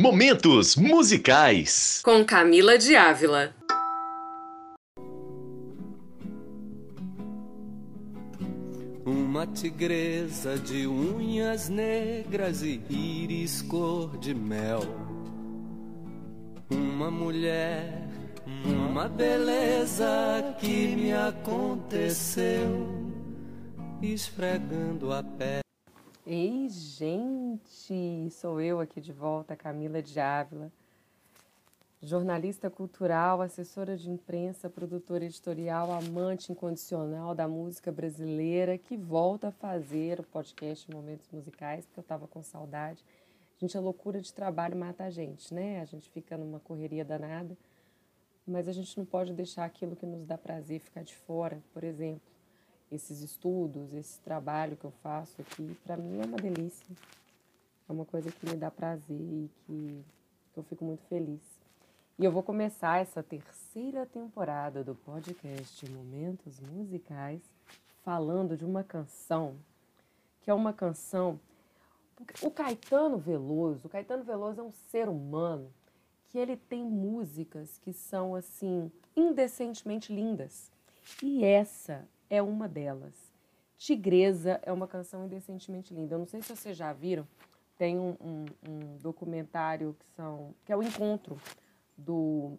Momentos 0.00 0.76
musicais. 0.76 2.00
Com 2.04 2.24
Camila 2.24 2.78
de 2.78 2.94
Ávila. 2.94 3.52
Uma 9.04 9.44
tigresa 9.44 10.56
de 10.56 10.86
unhas 10.86 11.68
negras 11.68 12.62
e 12.62 12.80
íris 12.88 13.60
cor 13.60 14.16
de 14.18 14.32
mel. 14.32 14.84
Uma 16.70 17.10
mulher, 17.10 18.08
uma 18.64 19.08
beleza 19.08 20.54
que 20.60 20.94
me 20.94 21.12
aconteceu, 21.12 22.86
esfregando 24.00 25.12
a 25.12 25.24
pele. 25.24 25.67
Ei, 26.30 26.68
gente! 26.68 28.30
Sou 28.32 28.60
eu 28.60 28.80
aqui 28.80 29.00
de 29.00 29.14
volta, 29.14 29.56
Camila 29.56 30.02
de 30.02 30.20
Ávila, 30.20 30.70
jornalista 32.02 32.68
cultural, 32.68 33.40
assessora 33.40 33.96
de 33.96 34.10
imprensa, 34.10 34.68
produtora 34.68 35.24
editorial, 35.24 35.90
amante 35.90 36.52
incondicional 36.52 37.34
da 37.34 37.48
música 37.48 37.90
brasileira, 37.90 38.76
que 38.76 38.94
volta 38.94 39.48
a 39.48 39.52
fazer 39.52 40.20
o 40.20 40.22
podcast 40.22 40.90
Momentos 40.90 41.26
Musicais, 41.32 41.86
porque 41.86 42.00
eu 42.00 42.02
estava 42.02 42.28
com 42.28 42.42
saudade. 42.42 43.02
Gente, 43.58 43.78
a 43.78 43.80
loucura 43.80 44.20
de 44.20 44.30
trabalho 44.30 44.76
mata 44.76 45.04
a 45.04 45.10
gente, 45.10 45.54
né? 45.54 45.80
A 45.80 45.86
gente 45.86 46.10
fica 46.10 46.36
numa 46.36 46.60
correria 46.60 47.06
danada, 47.06 47.56
mas 48.46 48.68
a 48.68 48.72
gente 48.72 48.98
não 48.98 49.06
pode 49.06 49.32
deixar 49.32 49.64
aquilo 49.64 49.96
que 49.96 50.04
nos 50.04 50.26
dá 50.26 50.36
prazer 50.36 50.78
ficar 50.78 51.02
de 51.02 51.14
fora, 51.14 51.58
por 51.72 51.82
exemplo 51.82 52.37
esses 52.90 53.20
estudos, 53.20 53.92
esse 53.92 54.20
trabalho 54.20 54.76
que 54.76 54.84
eu 54.84 54.92
faço 55.02 55.40
aqui, 55.40 55.76
para 55.84 55.96
mim 55.96 56.20
é 56.20 56.24
uma 56.24 56.38
delícia. 56.38 56.96
É 57.88 57.92
uma 57.92 58.04
coisa 58.04 58.30
que 58.30 58.48
me 58.48 58.56
dá 58.56 58.70
prazer 58.70 59.16
e 59.18 59.50
que, 59.66 60.04
que 60.52 60.58
eu 60.58 60.62
fico 60.64 60.84
muito 60.84 61.02
feliz. 61.04 61.40
E 62.18 62.24
eu 62.24 62.32
vou 62.32 62.42
começar 62.42 63.00
essa 63.00 63.22
terceira 63.22 64.04
temporada 64.04 64.82
do 64.82 64.94
podcast 64.94 65.88
Momentos 65.90 66.60
Musicais 66.60 67.40
falando 68.02 68.56
de 68.56 68.64
uma 68.64 68.82
canção 68.82 69.56
que 70.48 70.50
é 70.50 70.54
uma 70.54 70.72
canção. 70.72 71.38
O 72.42 72.50
Caetano 72.50 73.18
Veloso, 73.18 73.86
o 73.86 73.90
Caetano 73.90 74.24
Veloso 74.24 74.60
é 74.60 74.64
um 74.64 74.72
ser 74.72 75.08
humano 75.08 75.70
que 76.30 76.38
ele 76.38 76.56
tem 76.56 76.82
músicas 76.82 77.78
que 77.78 77.92
são 77.92 78.34
assim 78.34 78.90
indecentemente 79.14 80.10
lindas. 80.10 80.70
E 81.22 81.44
essa 81.44 82.08
é 82.28 82.42
uma 82.42 82.68
delas. 82.68 83.14
Tigresa 83.76 84.60
é 84.62 84.72
uma 84.72 84.88
canção 84.88 85.24
indecentemente 85.24 85.94
linda. 85.94 86.14
Eu 86.14 86.18
não 86.18 86.26
sei 86.26 86.42
se 86.42 86.54
vocês 86.54 86.76
já 86.76 86.92
viram, 86.92 87.26
tem 87.76 87.98
um, 87.98 88.16
um, 88.20 88.44
um 88.68 88.96
documentário 88.98 89.96
que, 89.98 90.06
são, 90.16 90.54
que 90.64 90.72
é 90.72 90.76
o 90.76 90.82
encontro 90.82 91.40
do, 91.96 92.58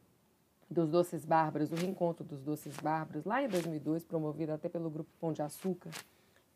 dos 0.69 0.89
Doces 0.89 1.25
Bárbaros, 1.25 1.71
o 1.71 1.75
reencontro 1.75 2.23
dos 2.23 2.41
Doces 2.41 2.77
Bárbaros, 2.77 3.25
lá 3.25 3.43
em 3.43 3.49
2002, 3.49 4.05
promovido 4.05 4.53
até 4.53 4.69
pelo 4.69 4.89
grupo 4.89 5.09
Pão 5.19 5.33
de 5.33 5.41
Açúcar. 5.41 5.89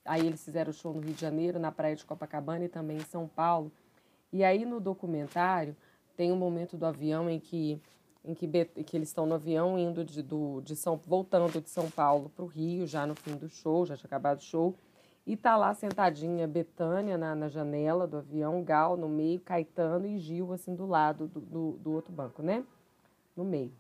Aí 0.05 0.25
eles 0.25 0.43
fizeram 0.43 0.71
o 0.71 0.73
show 0.73 0.93
no 0.93 1.01
Rio 1.01 1.13
de 1.13 1.21
Janeiro, 1.21 1.59
na 1.59 1.71
praia 1.71 1.95
de 1.95 2.05
Copacabana 2.05 2.65
e 2.65 2.69
também 2.69 2.97
em 2.97 3.05
São 3.05 3.27
Paulo. 3.27 3.71
E 4.31 4.43
aí 4.43 4.65
no 4.65 4.79
documentário 4.79 5.75
tem 6.15 6.31
um 6.31 6.37
momento 6.37 6.77
do 6.77 6.85
avião 6.85 7.29
em 7.29 7.39
que 7.39 7.81
em 8.23 8.33
que, 8.33 8.47
que 8.47 8.97
eles 8.97 9.09
estão 9.09 9.25
no 9.25 9.35
avião 9.35 9.77
indo 9.77 10.03
de, 10.03 10.21
do, 10.21 10.61
de 10.61 10.75
São, 10.75 10.97
voltando 11.05 11.61
de 11.61 11.69
São 11.69 11.89
Paulo 11.91 12.29
para 12.29 12.43
o 12.45 12.47
Rio, 12.47 12.87
já 12.87 13.05
no 13.05 13.15
fim 13.15 13.35
do 13.35 13.49
show, 13.49 13.85
já 13.85 13.97
tinha 13.97 14.07
acabado 14.07 14.39
o 14.39 14.43
show. 14.43 14.75
E 15.25 15.37
tá 15.37 15.55
lá 15.55 15.73
sentadinha 15.73 16.47
Betânia 16.47 17.17
na, 17.17 17.33
na 17.33 17.47
janela 17.47 18.05
do 18.05 18.17
avião, 18.17 18.63
Gal 18.63 18.97
no 18.97 19.07
meio, 19.07 19.39
Caetano 19.39 20.05
e 20.05 20.17
Gil 20.17 20.51
assim 20.51 20.75
do 20.75 20.85
lado 20.85 21.27
do, 21.27 21.39
do, 21.39 21.71
do 21.73 21.91
outro 21.93 22.11
banco, 22.11 22.41
né? 22.41 22.63
No 23.35 23.43
meio. 23.43 23.71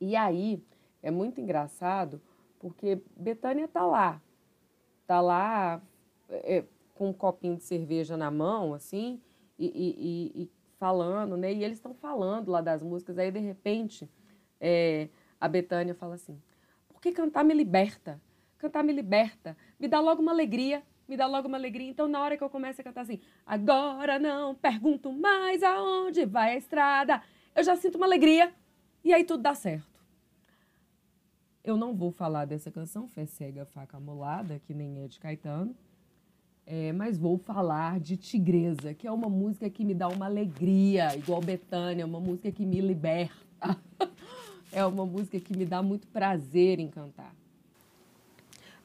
E 0.00 0.16
aí 0.16 0.62
é 1.02 1.10
muito 1.10 1.40
engraçado 1.40 2.20
porque 2.58 3.00
Betânia 3.16 3.68
tá 3.68 3.86
lá, 3.86 4.20
tá 5.06 5.20
lá 5.20 5.80
é, 6.28 6.64
com 6.94 7.10
um 7.10 7.12
copinho 7.12 7.56
de 7.56 7.62
cerveja 7.62 8.16
na 8.16 8.30
mão, 8.30 8.74
assim, 8.74 9.20
e, 9.56 9.66
e, 9.66 10.42
e 10.42 10.50
falando, 10.78 11.36
né? 11.36 11.52
E 11.52 11.64
eles 11.64 11.78
estão 11.78 11.94
falando 11.94 12.50
lá 12.50 12.60
das 12.60 12.82
músicas. 12.82 13.18
Aí, 13.18 13.30
de 13.30 13.40
repente, 13.40 14.08
é, 14.60 15.08
a 15.40 15.48
Betânia 15.48 15.94
fala 15.94 16.14
assim: 16.14 16.40
porque 16.98 17.12
cantar 17.12 17.44
me 17.44 17.54
liberta. 17.54 18.20
Cantar 18.58 18.82
me 18.82 18.92
liberta. 18.92 19.56
Me 19.78 19.86
dá 19.86 20.00
logo 20.00 20.20
uma 20.20 20.32
alegria. 20.32 20.82
Me 21.06 21.16
dá 21.16 21.26
logo 21.26 21.48
uma 21.48 21.56
alegria. 21.56 21.88
Então, 21.88 22.08
na 22.08 22.20
hora 22.20 22.36
que 22.36 22.42
eu 22.42 22.50
começo 22.50 22.80
a 22.80 22.84
cantar 22.84 23.02
assim, 23.02 23.20
agora 23.46 24.18
não 24.18 24.54
pergunto 24.54 25.12
mais 25.12 25.62
aonde 25.62 26.26
vai 26.26 26.54
a 26.54 26.56
estrada, 26.56 27.22
eu 27.54 27.62
já 27.62 27.76
sinto 27.76 27.96
uma 27.96 28.06
alegria. 28.06 28.52
E 29.04 29.14
aí 29.14 29.24
tudo 29.24 29.42
dá 29.42 29.54
certo. 29.54 29.98
Eu 31.62 31.76
não 31.76 31.94
vou 31.94 32.10
falar 32.10 32.44
dessa 32.44 32.70
canção, 32.70 33.06
Fé 33.06 33.26
Cega, 33.26 33.64
Faca 33.64 33.96
Amolada, 33.96 34.58
que 34.58 34.74
nem 34.74 35.04
é 35.04 35.06
de 35.08 35.20
Caetano. 35.20 35.74
É, 36.70 36.92
mas 36.92 37.16
vou 37.16 37.38
falar 37.38 37.98
de 37.98 38.14
Tigresa, 38.14 38.92
que 38.92 39.06
é 39.06 39.10
uma 39.10 39.30
música 39.30 39.70
que 39.70 39.82
me 39.82 39.94
dá 39.94 40.06
uma 40.06 40.26
alegria, 40.26 41.16
igual 41.16 41.40
Betânia, 41.40 42.04
uma 42.04 42.20
música 42.20 42.52
que 42.52 42.66
me 42.66 42.78
liberta. 42.78 43.34
é 44.70 44.84
uma 44.84 45.06
música 45.06 45.40
que 45.40 45.56
me 45.56 45.64
dá 45.64 45.82
muito 45.82 46.06
prazer 46.08 46.78
em 46.78 46.88
cantar. 46.88 47.34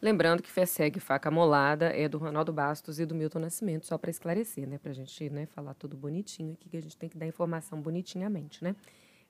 Lembrando 0.01 0.41
que 0.41 0.65
Segue 0.65 1.01
Faca 1.01 1.29
Molada 1.29 1.87
é 1.87 2.07
do 2.07 2.17
Ronaldo 2.17 2.53
Bastos 2.53 3.01
e 3.01 3.05
do 3.05 3.13
Milton 3.13 3.39
Nascimento, 3.39 3.85
só 3.85 3.97
para 3.97 4.09
esclarecer, 4.09 4.65
né? 4.65 4.77
Para 4.77 4.91
a 4.91 4.95
gente 4.95 5.29
né, 5.29 5.45
falar 5.45 5.73
tudo 5.73 5.97
bonitinho 5.97 6.53
aqui, 6.53 6.69
que 6.69 6.77
a 6.77 6.81
gente 6.81 6.95
tem 6.95 7.09
que 7.09 7.17
dar 7.17 7.27
informação 7.27 7.81
bonitinhamente, 7.81 8.63
né? 8.63 8.77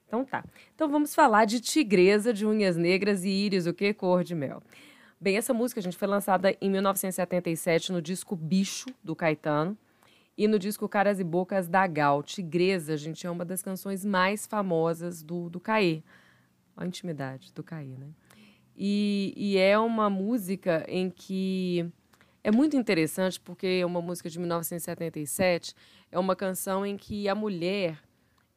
Então 0.07 0.23
tá. 0.23 0.45
Então 0.75 0.87
vamos 0.87 1.15
falar 1.15 1.45
de 1.45 1.59
Tigresa 1.59 2.31
de 2.31 2.45
Unhas 2.45 2.77
Negras 2.77 3.23
e 3.23 3.29
Íris, 3.29 3.65
o 3.65 3.73
que? 3.73 3.91
Cor 3.95 4.23
de 4.23 4.35
Mel. 4.35 4.61
Bem, 5.23 5.37
essa 5.37 5.53
música, 5.53 5.79
gente, 5.79 5.95
foi 5.95 6.09
lançada 6.09 6.53
em 6.59 6.69
1977 6.69 7.93
no 7.93 8.01
disco 8.01 8.35
Bicho, 8.35 8.87
do 9.01 9.15
Caetano, 9.15 9.77
e 10.37 10.49
no 10.49 10.59
disco 10.59 10.89
Caras 10.89 11.17
e 11.17 11.23
Bocas 11.23 11.69
da 11.69 11.87
Gal. 11.87 12.21
Tigresa, 12.21 12.97
gente, 12.97 13.25
é 13.25 13.31
uma 13.31 13.45
das 13.45 13.61
canções 13.61 14.03
mais 14.03 14.45
famosas 14.45 15.23
do, 15.23 15.49
do 15.49 15.61
Caê. 15.61 16.03
A 16.75 16.85
intimidade 16.85 17.53
do 17.53 17.63
Caê, 17.63 17.95
né? 17.97 18.09
E, 18.75 19.33
e 19.37 19.57
é 19.57 19.79
uma 19.79 20.09
música 20.09 20.83
em 20.89 21.09
que 21.09 21.89
é 22.43 22.51
muito 22.51 22.75
interessante, 22.75 23.39
porque 23.39 23.79
é 23.81 23.85
uma 23.85 24.01
música 24.01 24.29
de 24.29 24.37
1977, 24.37 25.73
é 26.11 26.19
uma 26.19 26.35
canção 26.35 26.85
em 26.85 26.97
que 26.97 27.29
a 27.29 27.33
mulher, 27.33 27.97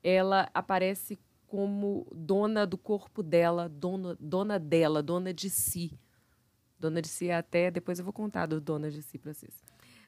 ela 0.03 0.51
aparece 0.53 1.17
como 1.47 2.09
dona 2.13 2.67
do 2.67 2.77
corpo 2.77 3.23
dela, 3.23 3.69
dona, 3.69 4.17
dona 4.19 4.59
dela, 4.59 5.01
dona 5.01 5.33
de 5.33 5.49
si. 5.49 5.97
Dona 6.79 7.01
de 7.03 7.09
Si 7.09 7.31
até, 7.31 7.71
depois 7.71 7.99
eu 7.99 8.05
vou 8.05 8.13
contar 8.13 8.47
do 8.47 8.61
Dona 8.61 8.91
de 8.91 9.03
Si 9.03 9.19
para 9.19 9.33
vocês. 9.33 9.55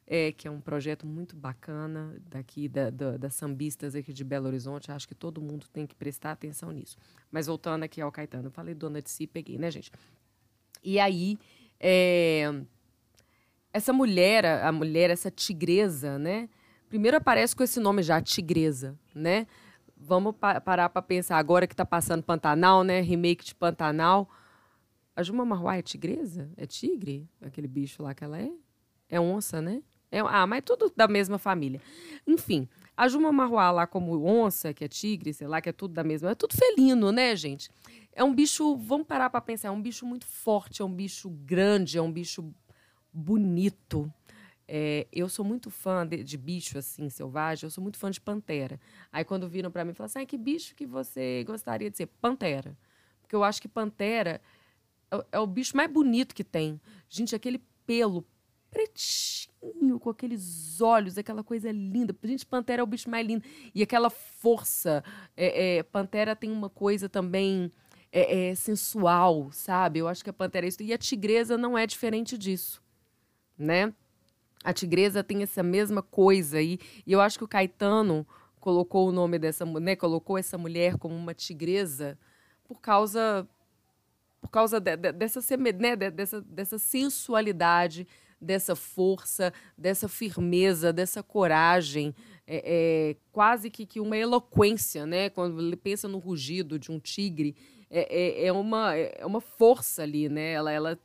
É, 0.07 0.33
que 0.33 0.49
é 0.49 0.51
um 0.51 0.61
projeto 0.61 1.07
muito 1.07 1.37
bacana 1.37 2.17
daqui 2.31 2.67
da, 2.67 2.89
da, 2.89 3.19
das 3.19 3.35
sambistas 3.35 3.95
aqui 3.95 4.11
de 4.13 4.25
Belo 4.25 4.47
Horizonte. 4.47 4.91
Acho 4.91 5.07
que 5.07 5.15
todo 5.15 5.41
mundo 5.41 5.67
tem 5.71 5.87
que 5.87 5.95
prestar 5.95 6.33
atenção 6.33 6.71
nisso. 6.71 6.97
Mas 7.31 7.47
voltando 7.47 7.83
aqui 7.83 8.01
ao 8.01 8.11
Caetano, 8.11 8.47
eu 8.47 8.51
falei 8.51 8.75
Dona 8.75 9.03
de 9.03 9.11
Si, 9.11 9.27
peguei, 9.27 9.59
né, 9.59 9.71
gente? 9.71 9.93
E 10.83 10.99
aí, 10.99 11.39
é, 11.79 12.51
essa 13.73 13.93
mulher, 13.93 14.47
a 14.47 14.73
mulher, 14.73 15.11
essa 15.11 15.31
tigresa, 15.31 16.19
né? 16.19 16.49
Primeiro 16.89 17.19
aparece 17.19 17.55
com 17.55 17.63
esse 17.63 17.79
nome 17.79 18.03
já, 18.03 18.21
Tigresa, 18.21 18.99
né? 19.15 19.47
Vamos 19.97 20.35
pa 20.35 20.61
parar 20.61 20.89
para 20.89 21.03
pensar 21.03 21.37
agora 21.37 21.67
que 21.67 21.75
está 21.75 21.85
passando 21.85 22.23
Pantanal, 22.23 22.83
né? 22.83 23.01
Remake 23.01 23.45
de 23.45 23.55
Pantanal. 23.55 24.29
A 25.19 25.23
Juma 25.25 25.45
Marruá 25.45 25.77
é 25.77 25.83
tigresa? 25.83 26.49
É 26.57 26.65
tigre? 26.65 27.29
Aquele 27.43 27.67
bicho 27.67 28.05
lá 28.05 28.15
que 28.15 28.23
ela 28.23 28.41
é? 28.41 28.53
É 29.09 29.21
onça, 29.21 29.61
né? 29.61 29.83
É, 30.13 30.21
ah, 30.21 30.47
mas 30.47 30.59
é 30.59 30.61
tudo 30.61 30.93
da 30.97 31.09
mesma 31.09 31.39
família. 31.39 31.83
Enfim, 32.25 32.69
a 32.97 33.09
Juma 33.09 33.33
Marruá 33.33 33.73
lá 33.73 33.85
como 33.85 34.25
onça, 34.25 34.73
que 34.73 34.85
é 34.85 34.89
tigre, 34.89 35.35
sei 35.35 35.49
lá, 35.49 35.61
que 35.61 35.71
é 35.71 35.73
tudo 35.73 35.93
da 35.93 36.05
mesma... 36.05 36.31
É 36.31 36.37
tudo 36.37 36.55
felino, 36.55 37.11
né, 37.11 37.35
gente? 37.35 37.69
É 38.13 38.23
um 38.23 38.33
bicho... 38.33 38.77
Vamos 38.77 39.09
parar 39.09 39.29
para 39.29 39.41
pensar. 39.41 39.67
É 39.67 39.71
um 39.73 39.83
bicho 39.83 40.07
muito 40.07 40.25
forte, 40.25 40.83
é 40.83 40.85
um 40.85 40.95
bicho 40.95 41.29
grande, 41.29 41.99
é 41.99 42.01
um 42.01 42.13
bicho 42.13 42.55
bonito. 43.13 44.09
É, 44.69 45.09
eu 45.11 45.29
sou 45.29 45.45
muito 45.45 45.69
fã 45.69 46.07
de, 46.07 46.23
de, 46.23 46.39
bicho 46.39 46.79
assim 46.79 47.09
selvagem, 47.09 47.67
eu 47.67 47.71
sou 47.73 47.83
muito 47.83 47.99
fã 47.99 48.09
de 48.09 48.21
pantera. 48.21 48.79
Aí 49.11 49.25
quando 49.25 49.49
viram 49.49 49.73
para 49.73 49.85
mim, 49.85 49.95
falaram 49.95 50.13
assim: 50.13 50.21
ah, 50.21 50.27
que 50.27 50.39
bicho 50.39 50.77
que 50.77 50.87
você 50.87 51.43
gostaria 51.45 51.91
de 51.91 51.97
ser? 51.97 52.07
Pantera. 52.07 52.79
Porque 53.21 53.35
eu 53.35 53.43
acho 53.43 53.61
que 53.61 53.69
pantera 53.69 54.41
é, 55.11 55.25
é 55.33 55.39
o 55.39 55.47
bicho 55.47 55.77
mais 55.77 55.91
bonito 55.91 56.35
que 56.35 56.45
tem. 56.45 56.81
Gente, 57.09 57.35
aquele 57.35 57.63
pelo 57.87 58.25
pretinho, 58.71 59.99
com 59.99 60.11
aqueles 60.11 60.81
olhos, 60.81 61.17
aquela 61.17 61.43
coisa 61.43 61.71
linda. 61.73 62.15
Gente, 62.23 62.45
Pantera 62.45 62.81
é 62.81 62.83
o 62.83 62.87
bicho 62.87 63.09
mais 63.09 63.27
lindo. 63.27 63.45
E 63.75 63.83
aquela 63.83 64.11
força. 64.11 65.03
É, 65.37 65.79
é, 65.79 65.83
Pantera 65.83 66.37
tem 66.37 66.51
uma 66.51 66.69
coisa 66.69 67.09
também 67.09 67.73
é, 68.13 68.51
é, 68.51 68.55
sensual, 68.55 69.51
sabe? 69.53 70.01
Eu 70.01 70.09
acho 70.09 70.23
que 70.23 70.31
a 70.31 70.35
Pantera 70.35 70.67
é 70.67 70.69
isso. 70.69 70.83
E 70.83 70.93
a 70.93 70.99
Tigresa 70.99 71.57
não 71.57 71.77
é 71.77 71.87
diferente 71.87 72.37
disso, 72.37 72.83
né? 73.57 73.93
A 74.65 74.73
Tigresa 74.73 75.23
tem 75.23 75.43
essa 75.43 75.63
mesma 75.63 76.03
coisa 76.03 76.59
aí. 76.59 76.79
E 77.07 77.13
eu 77.13 77.21
acho 77.21 77.39
que 77.39 77.45
o 77.45 77.49
Caetano 77.49 78.27
colocou 78.61 79.09
o 79.09 79.13
nome 79.13 79.39
dessa 79.39 79.65
né, 79.65 79.97
colocou 79.97 80.37
essa 80.37 80.59
mulher 80.59 80.99
como 80.99 81.15
uma 81.15 81.33
tigresa 81.33 82.19
por 82.65 82.81
causa 82.81 83.49
por 84.49 84.53
causa 84.53 84.81
de, 84.81 84.97
de, 84.97 85.13
dessa, 85.13 85.41
né, 85.79 85.95
dessa, 85.95 86.41
dessa 86.41 86.79
sensualidade, 86.79 88.09
dessa 88.41 88.75
força, 88.75 89.53
dessa 89.77 90.09
firmeza, 90.09 90.91
dessa 90.91 91.23
coragem, 91.23 92.15
é, 92.47 92.63
é, 92.65 93.17
quase 93.31 93.69
que, 93.71 93.85
que 93.85 94.01
uma 94.01 94.17
eloquência, 94.17 95.05
né? 95.05 95.29
Quando 95.29 95.61
ele 95.61 95.77
pensa 95.77 96.09
no 96.09 96.17
rugido 96.17 96.79
de 96.79 96.91
um 96.91 96.99
tigre, 96.99 97.55
é, 97.91 98.45
é, 98.45 98.47
é 98.47 98.53
uma, 98.53 98.95
é 98.97 99.27
uma 99.27 99.41
força 99.41 100.03
ali, 100.03 100.31
né? 100.31 100.53
Ela, 100.53 100.73
ela 100.73 100.99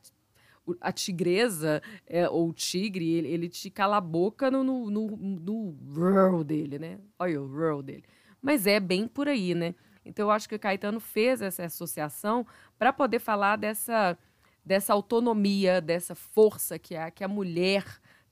a 0.79 0.93
tigresa 0.93 1.81
é, 2.07 2.29
ou 2.29 2.47
o 2.47 2.53
tigre, 2.53 3.11
ele, 3.11 3.27
ele, 3.27 3.49
te 3.49 3.69
cala 3.69 3.97
a 3.97 4.01
boca 4.01 4.49
no, 4.49 4.63
no, 4.63 4.89
no, 4.89 5.17
no 5.17 6.43
dele, 6.45 6.79
né? 6.79 6.97
Olha 7.19 7.41
o 7.41 7.47
roar 7.47 7.83
dele. 7.83 8.03
Mas 8.41 8.65
é 8.65 8.79
bem 8.79 9.05
por 9.05 9.27
aí, 9.27 9.53
né? 9.53 9.75
Então 10.05 10.27
eu 10.27 10.31
acho 10.31 10.47
que 10.47 10.55
o 10.55 10.59
Caetano 10.59 10.99
fez 10.99 11.41
essa 11.41 11.63
associação 11.65 12.45
para 12.77 12.91
poder 12.91 13.19
falar 13.19 13.57
dessa, 13.57 14.17
dessa 14.65 14.93
autonomia, 14.93 15.81
dessa 15.81 16.15
força 16.15 16.77
que 16.77 16.95
a, 16.95 17.09
que 17.09 17.23
a 17.23 17.27
mulher 17.27 17.85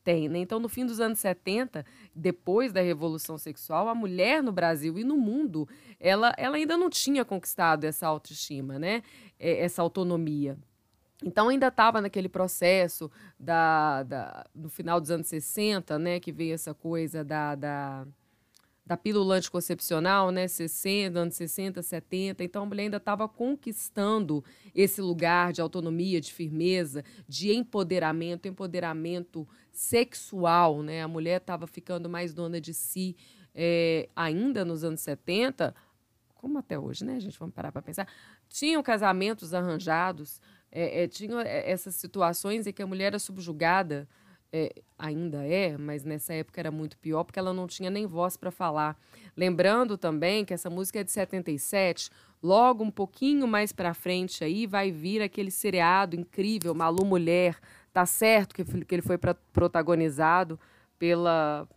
tem. 0.04 0.28
Né? 0.28 0.40
Então, 0.40 0.60
no 0.60 0.68
fim 0.68 0.86
dos 0.86 1.00
anos 1.00 1.20
70, 1.20 1.86
depois 2.16 2.74
da 2.74 2.82
Revolução 2.82 3.38
Sexual, 3.38 3.88
a 3.88 3.96
mulher 3.96 4.42
no 4.42 4.52
Brasil 4.52 4.98
e 4.98 5.04
no 5.04 5.16
mundo, 5.16 5.68
ela, 6.00 6.34
ela 6.38 6.56
ainda 6.56 6.78
não 6.78 6.90
tinha 6.90 7.24
conquistado 7.24 7.84
essa 7.84 8.08
autoestima, 8.08 8.80
né? 8.80 9.04
essa 9.40 9.82
autonomia. 9.82 10.58
Então 11.24 11.50
ainda 11.50 11.68
estava 11.68 12.02
naquele 12.02 12.28
processo 12.28 13.12
da, 13.40 14.04
da, 14.04 14.46
no 14.56 14.70
final 14.70 15.00
dos 15.00 15.12
anos 15.12 15.28
60, 15.28 16.00
né, 16.00 16.20
que 16.20 16.32
veio 16.32 16.54
essa 16.54 16.74
coisa 16.74 17.24
da, 17.24 17.54
da 17.54 18.08
da 18.86 18.98
pílula 18.98 19.36
anticoncepcional, 19.36 20.32
né, 20.32 20.48
60, 20.48 21.20
anos 21.20 21.36
60, 21.36 21.82
70. 21.82 22.44
Então 22.44 22.64
a 22.64 22.66
mulher 22.66 22.84
ainda 22.84 22.98
estava 22.98 23.28
conquistando 23.28 24.44
esse 24.74 25.02
lugar 25.02 25.54
de 25.54 25.62
autonomia, 25.62 26.20
de 26.20 26.34
firmeza, 26.34 27.04
de 27.28 27.54
empoderamento, 27.54 28.48
empoderamento 28.48 29.48
sexual, 29.72 30.82
né? 30.82 31.02
A 31.02 31.08
mulher 31.08 31.38
estava 31.40 31.68
ficando 31.68 32.10
mais 32.10 32.34
dona 32.34 32.60
de 32.60 32.74
si 32.74 33.16
é, 33.54 34.10
ainda 34.16 34.66
nos 34.66 34.84
anos 34.84 35.02
70, 35.02 35.74
como 36.34 36.58
até 36.58 36.78
hoje, 36.78 37.06
né, 37.06 37.20
gente? 37.20 37.38
Vamos 37.38 37.54
parar 37.54 37.72
para 37.72 37.82
pensar. 37.82 38.08
Tinham 38.50 38.82
casamentos 38.82 39.54
arranjados, 39.54 40.42
é, 40.72 41.04
é, 41.04 41.08
tinham 41.08 41.40
essas 41.40 41.96
situações 41.96 42.66
em 42.66 42.74
que 42.74 42.82
a 42.82 42.88
mulher 42.88 43.08
era 43.08 43.20
subjugada 43.20 44.08
é, 44.54 44.74
ainda 44.98 45.46
é, 45.46 45.78
mas 45.78 46.04
nessa 46.04 46.34
época 46.34 46.60
era 46.60 46.72
muito 46.72 46.98
pior, 46.98 47.24
porque 47.24 47.40
ela 47.40 47.54
não 47.54 47.68
tinha 47.68 47.90
nem 47.90 48.06
voz 48.06 48.36
para 48.36 48.52
falar. 48.52 48.98
Lembrando 49.36 49.98
também 49.98 50.44
que 50.44 50.54
essa 50.54 50.70
música 50.70 51.00
é 51.00 51.04
de 51.04 51.12
77, 51.12 52.10
logo 52.44 52.84
um 52.84 52.92
pouquinho 52.92 53.48
mais 53.48 53.72
para 53.72 53.94
frente 53.94 54.44
aí 54.44 54.68
vai 54.68 54.92
vir 54.92 55.22
aquele 55.22 55.52
seriado 55.52 56.16
incrível, 56.16 56.74
Malu 56.74 57.06
Mulher, 57.06 57.58
tá 57.94 58.06
certo 58.06 58.54
que, 58.54 58.64
que 58.64 58.96
ele 58.96 59.02
foi 59.02 59.18
pra, 59.18 59.34
protagonizado 59.34 60.60
pela, 61.00 61.68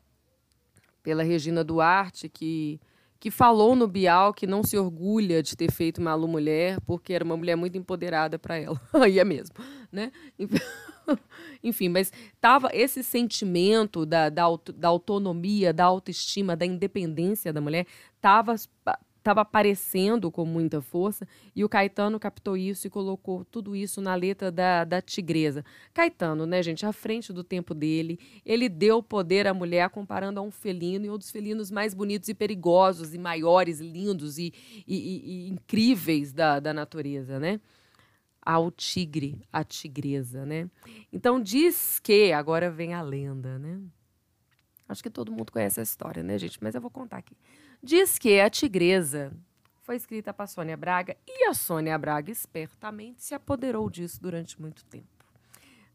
pela 1.03 1.23
Regina 1.23 1.62
Duarte, 1.62 2.29
que, 2.29 2.81
que 3.25 3.31
falou 3.31 3.75
no 3.75 3.88
Bial 3.88 4.35
que 4.35 4.47
não 4.47 4.62
se 4.62 4.76
orgulha 4.76 5.43
de 5.43 5.56
ter 5.56 5.73
feito 5.73 5.99
Malu 5.99 6.29
Mulher, 6.29 6.79
porque 6.82 7.11
era 7.11 7.25
uma 7.25 7.38
mulher 7.38 7.56
muito 7.56 7.79
empoderada 7.79 8.38
para 8.38 8.59
ela. 8.59 8.79
Aí 8.93 9.19
é 9.19 9.25
mesmo, 9.25 9.56
né? 9.91 10.12
Enfim, 11.65 11.88
mas 11.88 12.12
tava 12.38 12.69
esse 12.75 13.03
sentimento 13.03 14.05
da, 14.05 14.29
da, 14.29 14.44
da, 14.76 14.88
autonomia, 14.88 15.73
da 15.73 15.87
autoestima, 15.87 16.55
da 16.55 16.67
independência 16.67 17.50
da 17.50 17.62
mulher, 17.62 17.87
estava 18.15 18.55
tava 19.25 19.41
aparecendo 19.41 20.31
com 20.31 20.44
muita 20.44 20.82
força 20.82 21.26
e 21.56 21.65
o 21.65 21.69
Caetano 21.69 22.21
captou 22.21 22.59
isso 22.59 22.87
e 22.87 22.91
colocou 22.91 23.43
tudo 23.43 23.75
isso 23.75 24.03
na 24.03 24.15
letra 24.15 24.53
da, 24.53 24.85
da 24.85 25.00
Tigresa. 25.00 25.65
Caetano, 25.94 26.44
né, 26.44 26.62
gente, 26.62 26.85
à 26.85 26.93
frente 26.93 27.32
do 27.32 27.43
tempo 27.43 27.73
dele, 27.75 28.21
ele 28.44 28.69
deu 28.69 29.03
poder 29.03 29.47
à 29.47 29.55
mulher 29.55 29.88
comparando 29.88 30.38
a 30.38 30.43
um 30.43 30.50
felino 30.50 31.06
e 31.06 31.11
um 31.11 31.17
dos 31.17 31.31
felinos 31.31 31.71
mais 31.71 31.94
bonitos 31.94 32.29
e 32.29 32.35
perigosos 32.35 33.15
e 33.15 33.19
maiores, 33.19 33.81
lindos 33.81 34.37
e, 34.37 34.53
e, 34.87 34.94
e, 34.94 35.47
e 35.47 35.49
incríveis 35.49 36.31
da, 36.31 36.61
da 36.61 36.75
natureza, 36.75 37.41
né? 37.41 37.61
ao 38.47 38.71
tigre, 38.71 39.41
a 39.50 39.65
tigresa, 39.65 40.44
né? 40.44 40.69
Então 41.11 41.41
diz 41.41 41.99
que 41.99 42.31
agora 42.31 42.71
vem 42.71 42.93
a 42.93 43.00
lenda, 43.00 43.59
né? 43.59 43.81
Acho 44.87 45.03
que 45.03 45.09
todo 45.09 45.32
mundo 45.32 45.50
conhece 45.50 45.81
a 45.81 45.82
história, 45.82 46.23
né, 46.23 46.37
gente? 46.37 46.59
Mas 46.61 46.75
eu 46.75 46.81
vou 46.82 46.91
contar 46.91 47.17
aqui. 47.17 47.35
Diz 47.84 48.19
que 48.19 48.40
a 48.40 48.48
tigresa 48.48 49.31
foi 49.82 49.96
escrita 49.96 50.32
para 50.32 50.46
Sônia 50.46 50.75
Braga 50.75 51.19
e 51.28 51.44
a 51.44 51.52
Sônia 51.52 51.98
Braga 51.98 52.32
espertamente 52.32 53.22
se 53.22 53.34
apoderou 53.34 53.90
disso 53.90 54.22
durante 54.22 54.58
muito 54.58 54.82
tempo, 54.86 55.06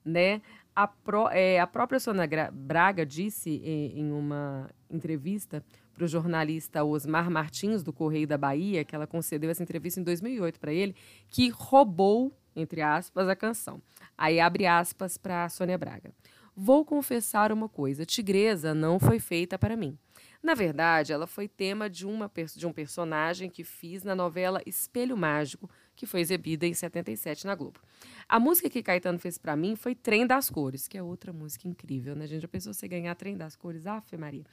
né? 0.05 0.39
A, 0.75 0.87
é, 1.31 1.59
a 1.59 1.65
própria 1.65 1.99
Sônia 1.99 2.29
Braga 2.53 3.03
disse 3.03 3.49
em, 3.65 4.01
em 4.01 4.11
uma 4.11 4.69
entrevista 4.87 5.65
para 5.91 6.03
o 6.05 6.07
jornalista 6.07 6.83
Osmar 6.83 7.31
Martins, 7.31 7.81
do 7.81 7.91
Correio 7.91 8.27
da 8.27 8.37
Bahia, 8.37 8.85
que 8.85 8.93
ela 8.93 9.07
concedeu 9.07 9.49
essa 9.49 9.63
entrevista 9.63 9.99
em 9.99 10.03
2008 10.03 10.59
para 10.59 10.71
ele, 10.71 10.95
que 11.27 11.49
roubou, 11.49 12.31
entre 12.55 12.83
aspas, 12.83 13.27
a 13.27 13.35
canção. 13.35 13.81
Aí 14.15 14.39
abre 14.39 14.67
aspas 14.67 15.17
para 15.17 15.49
Sônia 15.49 15.75
Braga. 15.75 16.13
Vou 16.55 16.85
confessar 16.85 17.51
uma 17.51 17.67
coisa: 17.67 18.05
Tigresa 18.05 18.75
não 18.75 18.99
foi 18.99 19.19
feita 19.19 19.57
para 19.57 19.75
mim. 19.75 19.97
Na 20.41 20.53
verdade, 20.53 21.11
ela 21.11 21.27
foi 21.27 21.47
tema 21.49 21.89
de, 21.89 22.05
uma, 22.05 22.31
de 22.55 22.65
um 22.65 22.71
personagem 22.71 23.49
que 23.49 23.63
fiz 23.63 24.03
na 24.03 24.15
novela 24.15 24.61
Espelho 24.65 25.17
Mágico, 25.17 25.69
que 25.95 26.05
foi 26.05 26.21
exibida 26.21 26.65
em 26.65 26.73
77 26.73 27.45
na 27.45 27.53
Globo. 27.55 27.81
A 28.27 28.39
música 28.39 28.69
que 28.69 28.81
Caetano 28.81 29.19
fez 29.19 29.37
para 29.37 29.55
mim 29.55 29.75
foi 29.75 29.93
Trem 29.93 30.25
das 30.25 30.49
Cores, 30.49 30.87
que 30.87 30.97
é 30.97 31.03
outra 31.03 31.33
música 31.33 31.67
incrível, 31.67 32.15
né, 32.15 32.25
gente? 32.25 32.41
Já 32.41 32.47
pensou 32.47 32.73
você 32.73 32.87
ganhar 32.87 33.13
Trem 33.15 33.35
das 33.35 33.55
Cores? 33.57 33.85
Ave 33.85 34.17
Maria. 34.17 34.45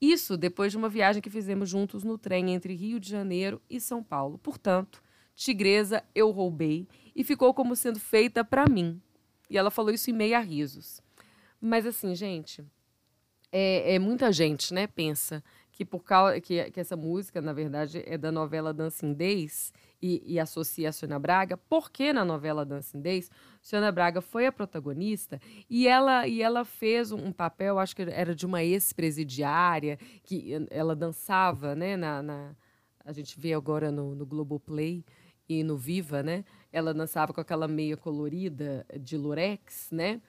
Isso 0.00 0.36
depois 0.36 0.70
de 0.70 0.78
uma 0.78 0.88
viagem 0.88 1.22
que 1.22 1.30
fizemos 1.30 1.68
juntos 1.68 2.04
no 2.04 2.18
trem 2.18 2.52
entre 2.52 2.74
Rio 2.74 3.00
de 3.00 3.08
Janeiro 3.08 3.60
e 3.68 3.80
São 3.80 4.02
Paulo. 4.02 4.38
Portanto, 4.38 5.02
Tigresa 5.34 6.04
eu 6.14 6.30
roubei 6.30 6.86
e 7.14 7.24
ficou 7.24 7.52
como 7.52 7.74
sendo 7.74 7.98
feita 7.98 8.44
para 8.44 8.68
mim. 8.68 9.00
E 9.48 9.56
ela 9.56 9.70
falou 9.70 9.92
isso 9.92 10.10
em 10.10 10.14
meio 10.14 10.36
a 10.36 10.40
risos. 10.40 11.00
Mas 11.60 11.86
assim, 11.86 12.14
gente, 12.14 12.64
é, 13.52 13.94
é 13.94 13.98
muita 13.98 14.32
gente, 14.32 14.72
né, 14.74 14.86
pensa 14.86 15.42
que 15.76 15.84
por 15.84 16.02
causa 16.02 16.40
que, 16.40 16.70
que 16.70 16.80
essa 16.80 16.96
música, 16.96 17.42
na 17.42 17.52
verdade, 17.52 18.02
é 18.06 18.16
da 18.16 18.32
novela 18.32 18.72
Dancing 18.72 19.12
Days 19.12 19.74
e, 20.00 20.22
e 20.24 20.40
associa 20.40 20.88
a 20.88 20.92
Sônia 20.92 21.18
Braga, 21.18 21.58
porque 21.68 22.14
na 22.14 22.24
novela 22.24 22.64
Dancing 22.64 23.02
Days, 23.02 23.30
Sônia 23.60 23.92
Braga 23.92 24.22
foi 24.22 24.46
a 24.46 24.52
protagonista 24.52 25.38
e 25.68 25.86
ela, 25.86 26.26
e 26.26 26.40
ela 26.40 26.64
fez 26.64 27.12
um 27.12 27.30
papel, 27.30 27.78
acho 27.78 27.94
que 27.94 28.00
era 28.02 28.34
de 28.34 28.46
uma 28.46 28.64
ex-presidiária, 28.64 29.98
que 30.24 30.66
ela 30.70 30.96
dançava, 30.96 31.74
né, 31.74 31.94
na, 31.94 32.22
na, 32.22 32.56
a 33.04 33.12
gente 33.12 33.38
vê 33.38 33.52
agora 33.52 33.92
no, 33.92 34.14
no 34.14 34.24
Globoplay 34.24 35.04
e 35.46 35.62
no 35.62 35.76
Viva, 35.76 36.22
né, 36.22 36.42
ela 36.72 36.94
dançava 36.94 37.34
com 37.34 37.40
aquela 37.42 37.68
meia 37.68 37.98
colorida 37.98 38.86
de 38.98 39.18
lurex, 39.18 39.90
né, 39.92 40.22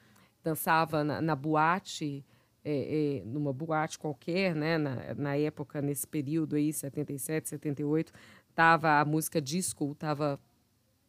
dançava 0.43 1.05
na, 1.05 1.21
na 1.21 1.37
boate, 1.37 2.25
é, 2.69 3.19
é, 3.19 3.23
numa 3.25 3.53
boate 3.53 3.97
qualquer, 3.97 4.53
né, 4.53 4.77
na, 4.77 5.13
na 5.15 5.37
época, 5.37 5.81
nesse 5.81 6.05
período 6.05 6.57
aí, 6.57 6.73
77, 6.73 7.47
78, 7.47 8.11
tava, 8.53 8.99
a 8.99 9.05
música 9.05 9.41
disco 9.41 9.93
estava 9.93 10.37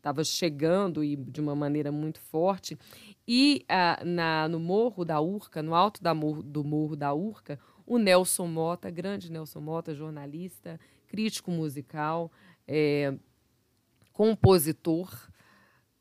tava 0.01 0.23
chegando 0.23 1.03
e 1.03 1.17
de 1.17 1.41
uma 1.41 1.57
maneira 1.57 1.91
muito 1.91 2.21
forte. 2.21 2.79
E 3.27 3.65
ah, 3.69 4.01
na, 4.05 4.49
no 4.49 4.61
Morro 4.61 5.05
da 5.05 5.21
Urca, 5.21 5.61
no 5.61 5.75
alto 5.75 6.01
da 6.01 6.15
morro, 6.15 6.41
do 6.41 6.63
Morro 6.63 6.95
da 6.95 7.13
Urca, 7.13 7.59
o 7.85 7.99
Nelson 7.99 8.47
Mota, 8.47 8.89
grande 8.91 9.31
Nelson 9.31 9.61
Mota, 9.61 9.93
jornalista, 9.93 10.79
crítico 11.09 11.51
musical, 11.51 12.31
é, 12.67 13.13
compositor, 14.13 15.11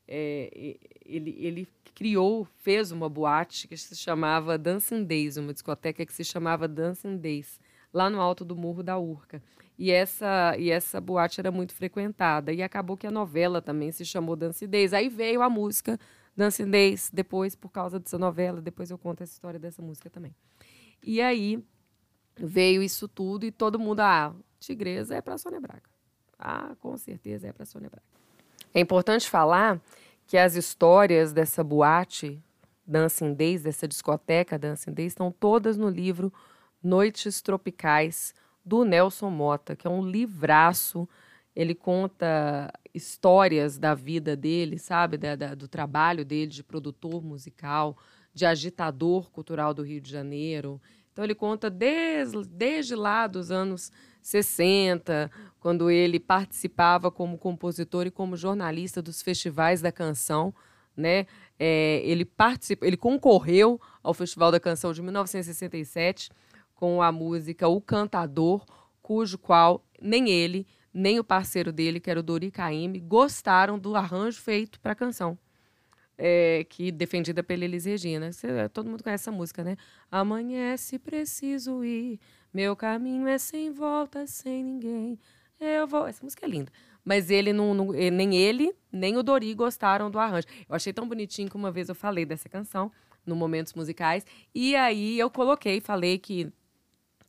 é, 0.08 0.76
ele, 1.04 1.36
ele 1.38 1.68
criou, 1.94 2.46
fez 2.56 2.90
uma 2.90 3.08
boate 3.08 3.68
que 3.68 3.76
se 3.76 3.94
chamava 3.94 4.56
Dancing 4.56 5.04
Days, 5.04 5.36
uma 5.36 5.52
discoteca 5.52 6.06
que 6.06 6.12
se 6.12 6.24
chamava 6.24 6.66
Dancing 6.66 7.16
Days, 7.18 7.60
lá 7.92 8.08
no 8.08 8.20
alto 8.20 8.44
do 8.44 8.56
Morro 8.56 8.82
da 8.82 8.98
Urca. 8.98 9.42
E 9.78 9.90
essa, 9.90 10.56
e 10.58 10.70
essa 10.70 11.00
boate 11.00 11.40
era 11.40 11.52
muito 11.52 11.72
frequentada. 11.72 12.52
E 12.52 12.62
acabou 12.62 12.96
que 12.96 13.06
a 13.06 13.10
novela 13.10 13.62
também 13.62 13.92
se 13.92 14.04
chamou 14.04 14.34
Dancing 14.34 14.66
Days. 14.66 14.92
Aí 14.92 15.08
veio 15.08 15.40
a 15.40 15.48
música 15.48 15.98
Dancing 16.36 16.70
Days, 16.70 17.10
depois, 17.12 17.54
por 17.54 17.70
causa 17.70 17.98
dessa 17.98 18.18
novela, 18.18 18.60
depois 18.60 18.90
eu 18.90 18.98
conto 18.98 19.22
essa 19.22 19.32
história 19.32 19.58
dessa 19.58 19.82
música 19.82 20.08
também. 20.08 20.34
E 21.02 21.20
aí 21.20 21.62
veio 22.36 22.82
isso 22.82 23.08
tudo 23.08 23.44
e 23.44 23.50
todo 23.50 23.78
mundo, 23.78 24.00
ah, 24.00 24.34
Tigresa 24.60 25.16
é 25.16 25.20
para 25.20 25.36
Sônia 25.36 25.60
Braga. 25.60 25.88
Ah, 26.38 26.76
com 26.78 26.96
certeza 26.96 27.48
é 27.48 27.52
para 27.52 27.64
Sônia 27.64 27.90
Braga. 27.90 28.17
É 28.74 28.80
importante 28.80 29.28
falar 29.28 29.80
que 30.26 30.36
as 30.36 30.54
histórias 30.54 31.32
dessa 31.32 31.64
boate 31.64 32.42
Dancing 32.86 33.34
Days, 33.34 33.62
dessa 33.62 33.86
discoteca 33.88 34.58
Dancing 34.58 34.92
Days, 34.92 35.12
estão 35.12 35.30
todas 35.30 35.76
no 35.76 35.88
livro 35.88 36.32
Noites 36.82 37.42
Tropicais, 37.42 38.34
do 38.64 38.84
Nelson 38.84 39.30
Mota, 39.30 39.74
que 39.74 39.86
é 39.86 39.90
um 39.90 40.04
livraço. 40.04 41.08
Ele 41.56 41.74
conta 41.74 42.70
histórias 42.94 43.78
da 43.78 43.94
vida 43.94 44.36
dele, 44.36 44.78
sabe? 44.78 45.16
Da, 45.16 45.34
da, 45.34 45.54
do 45.54 45.66
trabalho 45.66 46.24
dele 46.24 46.50
de 46.50 46.62
produtor 46.62 47.22
musical, 47.22 47.96
de 48.34 48.44
agitador 48.44 49.30
cultural 49.30 49.72
do 49.72 49.82
Rio 49.82 50.00
de 50.00 50.10
Janeiro. 50.10 50.80
Então, 51.12 51.24
ele 51.24 51.34
conta 51.34 51.70
desde, 51.70 52.44
desde 52.44 52.94
lá 52.94 53.26
dos 53.26 53.50
anos 53.50 53.90
60, 54.28 55.30
quando 55.58 55.90
ele 55.90 56.20
participava 56.20 57.10
como 57.10 57.38
compositor 57.38 58.06
e 58.06 58.10
como 58.10 58.36
jornalista 58.36 59.00
dos 59.00 59.22
festivais 59.22 59.80
da 59.80 59.90
canção. 59.90 60.54
Né? 60.96 61.26
É, 61.58 62.02
ele 62.04 62.24
participou, 62.24 62.86
ele 62.86 62.96
concorreu 62.96 63.80
ao 64.02 64.12
Festival 64.12 64.50
da 64.50 64.60
Canção 64.60 64.92
de 64.92 65.00
1967 65.00 66.30
com 66.74 67.00
a 67.02 67.10
música 67.10 67.68
O 67.68 67.80
Cantador, 67.80 68.64
cujo 69.00 69.38
qual 69.38 69.84
nem 70.00 70.28
ele, 70.28 70.66
nem 70.92 71.18
o 71.18 71.24
parceiro 71.24 71.72
dele, 71.72 72.00
que 72.00 72.10
era 72.10 72.20
o 72.20 72.22
Dori 72.22 72.50
Caymmi, 72.50 73.00
gostaram 73.00 73.78
do 73.78 73.96
arranjo 73.96 74.40
feito 74.40 74.80
para 74.80 74.92
a 74.92 74.96
canção. 74.96 75.38
É, 76.16 76.66
que 76.68 76.90
defendida 76.90 77.44
pela 77.44 77.64
Elis 77.64 77.84
Regina. 77.84 78.32
Você, 78.32 78.68
todo 78.70 78.90
mundo 78.90 79.04
conhece 79.04 79.22
essa 79.22 79.32
música, 79.32 79.62
né? 79.62 79.76
Amanhece, 80.10 80.98
preciso 80.98 81.84
ir, 81.84 82.18
meu 82.58 82.74
caminho 82.74 83.28
é 83.28 83.38
sem 83.38 83.70
volta, 83.70 84.26
sem 84.26 84.64
ninguém. 84.64 85.16
Eu 85.60 85.86
vou. 85.86 86.08
Essa 86.08 86.24
música 86.24 86.44
é 86.44 86.48
linda. 86.48 86.72
Mas 87.04 87.30
ele 87.30 87.52
não, 87.52 87.72
não, 87.72 87.92
nem 87.92 88.34
ele, 88.34 88.74
nem 88.90 89.16
o 89.16 89.22
Dori 89.22 89.54
gostaram 89.54 90.10
do 90.10 90.18
arranjo. 90.18 90.48
Eu 90.68 90.74
achei 90.74 90.92
tão 90.92 91.06
bonitinho 91.06 91.48
que 91.48 91.54
uma 91.54 91.70
vez 91.70 91.88
eu 91.88 91.94
falei 91.94 92.26
dessa 92.26 92.48
canção 92.48 92.90
no 93.24 93.36
Momentos 93.36 93.74
Musicais. 93.74 94.26
E 94.52 94.74
aí 94.74 95.16
eu 95.16 95.30
coloquei, 95.30 95.80
falei 95.80 96.18
que 96.18 96.52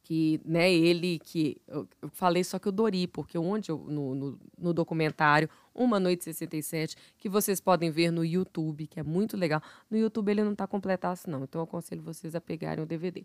que 0.01 0.41
né, 0.43 0.73
ele 0.73 1.19
que 1.19 1.61
eu, 1.67 1.87
falei 2.13 2.43
só 2.43 2.57
que 2.57 2.67
o 2.67 2.71
Dori, 2.71 3.05
porque 3.05 3.37
onde 3.37 3.69
eu, 3.69 3.77
no, 3.77 4.15
no, 4.15 4.39
no, 4.57 4.73
documentário 4.73 5.47
Uma 5.75 5.99
Noite 5.99 6.23
67, 6.23 6.95
que 7.15 7.29
vocês 7.29 7.61
podem 7.61 7.91
ver 7.91 8.09
no 8.09 8.25
YouTube, 8.25 8.87
que 8.87 8.99
é 8.99 9.03
muito 9.03 9.37
legal. 9.37 9.61
No 9.91 9.95
YouTube 9.95 10.31
ele 10.31 10.43
não 10.43 10.53
está 10.53 10.65
completado 10.65 11.19
não, 11.27 11.43
então 11.43 11.61
eu 11.61 11.65
aconselho 11.65 12.01
vocês 12.01 12.33
a 12.33 12.41
pegarem 12.41 12.83
o 12.83 12.87
DVD. 12.87 13.23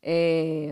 É, 0.00 0.70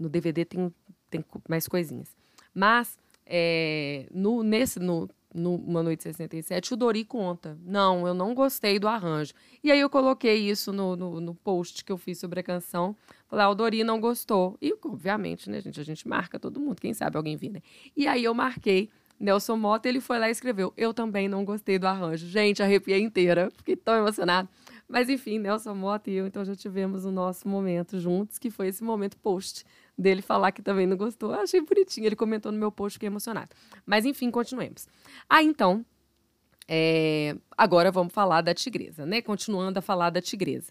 no 0.00 0.08
DVD 0.08 0.44
tem, 0.44 0.72
tem 1.10 1.24
mais 1.48 1.68
coisinhas. 1.68 2.16
Mas 2.54 2.98
é, 3.26 4.06
no, 4.12 4.42
nesse, 4.42 4.80
no, 4.80 5.08
no 5.32 5.54
Uma 5.54 5.82
Noite 5.82 6.02
67, 6.02 6.74
o 6.74 6.76
Dori 6.76 7.04
conta. 7.04 7.56
Não, 7.64 8.06
eu 8.06 8.14
não 8.14 8.34
gostei 8.34 8.78
do 8.78 8.88
arranjo. 8.88 9.32
E 9.62 9.70
aí 9.70 9.78
eu 9.78 9.88
coloquei 9.88 10.36
isso 10.50 10.72
no, 10.72 10.96
no, 10.96 11.20
no 11.20 11.34
post 11.34 11.84
que 11.84 11.92
eu 11.92 11.98
fiz 11.98 12.18
sobre 12.18 12.40
a 12.40 12.42
canção. 12.42 12.96
Falei, 13.28 13.44
ah, 13.44 13.50
o 13.50 13.54
Dori 13.54 13.84
não 13.84 14.00
gostou. 14.00 14.56
E, 14.60 14.74
obviamente, 14.84 15.48
né, 15.48 15.60
gente, 15.60 15.78
a 15.80 15.84
gente 15.84 16.08
marca 16.08 16.40
todo 16.40 16.58
mundo. 16.58 16.80
Quem 16.80 16.92
sabe 16.92 17.16
alguém 17.16 17.36
vir, 17.36 17.50
né? 17.50 17.62
E 17.96 18.08
aí 18.08 18.24
eu 18.24 18.34
marquei 18.34 18.90
Nelson 19.18 19.56
Mota, 19.56 19.88
ele 19.88 20.00
foi 20.00 20.18
lá 20.18 20.28
e 20.28 20.32
escreveu. 20.32 20.72
Eu 20.76 20.92
também 20.94 21.28
não 21.28 21.44
gostei 21.44 21.78
do 21.78 21.86
arranjo. 21.86 22.26
Gente, 22.26 22.62
arrepiei 22.62 23.00
inteira. 23.00 23.50
Fiquei 23.54 23.76
tão 23.76 23.94
emocionada. 23.94 24.48
Mas, 24.88 25.08
enfim, 25.08 25.38
Nelson 25.38 25.74
Mota 25.74 26.10
e 26.10 26.14
eu, 26.14 26.26
então, 26.26 26.44
já 26.44 26.56
tivemos 26.56 27.04
o 27.04 27.12
nosso 27.12 27.46
momento 27.46 28.00
juntos, 28.00 28.38
que 28.38 28.50
foi 28.50 28.66
esse 28.68 28.82
momento 28.82 29.16
post 29.18 29.64
dele 29.96 30.22
falar 30.22 30.52
que 30.52 30.62
também 30.62 30.86
não 30.86 30.96
gostou. 30.96 31.32
Eu 31.32 31.40
achei 31.40 31.60
bonitinho. 31.60 32.06
Ele 32.06 32.16
comentou 32.16 32.50
no 32.50 32.58
meu 32.58 32.72
post, 32.72 32.94
fiquei 32.94 33.08
emocionado. 33.08 33.50
Mas, 33.84 34.04
enfim, 34.04 34.30
continuemos. 34.30 34.88
Ah, 35.28 35.42
então, 35.42 35.84
é... 36.68 37.36
agora 37.56 37.90
vamos 37.90 38.12
falar 38.12 38.40
da 38.40 38.54
tigresa, 38.54 39.04
né? 39.04 39.20
Continuando 39.20 39.78
a 39.78 39.82
falar 39.82 40.10
da 40.10 40.20
tigresa. 40.20 40.70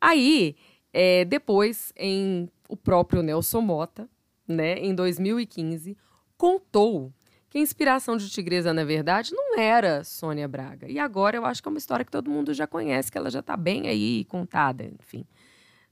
Aí, 0.00 0.56
é, 0.92 1.24
depois, 1.24 1.92
em 1.96 2.48
o 2.68 2.76
próprio 2.76 3.22
Nelson 3.22 3.60
Mota, 3.60 4.08
né, 4.46 4.78
em 4.78 4.94
2015, 4.94 5.96
contou 6.36 7.12
que 7.50 7.58
a 7.58 7.60
inspiração 7.60 8.16
de 8.16 8.30
Tigresa, 8.30 8.72
na 8.72 8.84
verdade, 8.84 9.32
não 9.34 9.58
era 9.58 10.04
Sônia 10.04 10.46
Braga. 10.46 10.88
E 10.88 11.00
agora 11.00 11.36
eu 11.36 11.44
acho 11.44 11.60
que 11.60 11.68
é 11.68 11.70
uma 11.70 11.78
história 11.78 12.04
que 12.04 12.10
todo 12.10 12.30
mundo 12.30 12.54
já 12.54 12.64
conhece, 12.64 13.10
que 13.10 13.18
ela 13.18 13.28
já 13.28 13.40
está 13.40 13.56
bem 13.56 13.88
aí 13.88 14.24
contada, 14.26 14.84
enfim. 14.84 15.26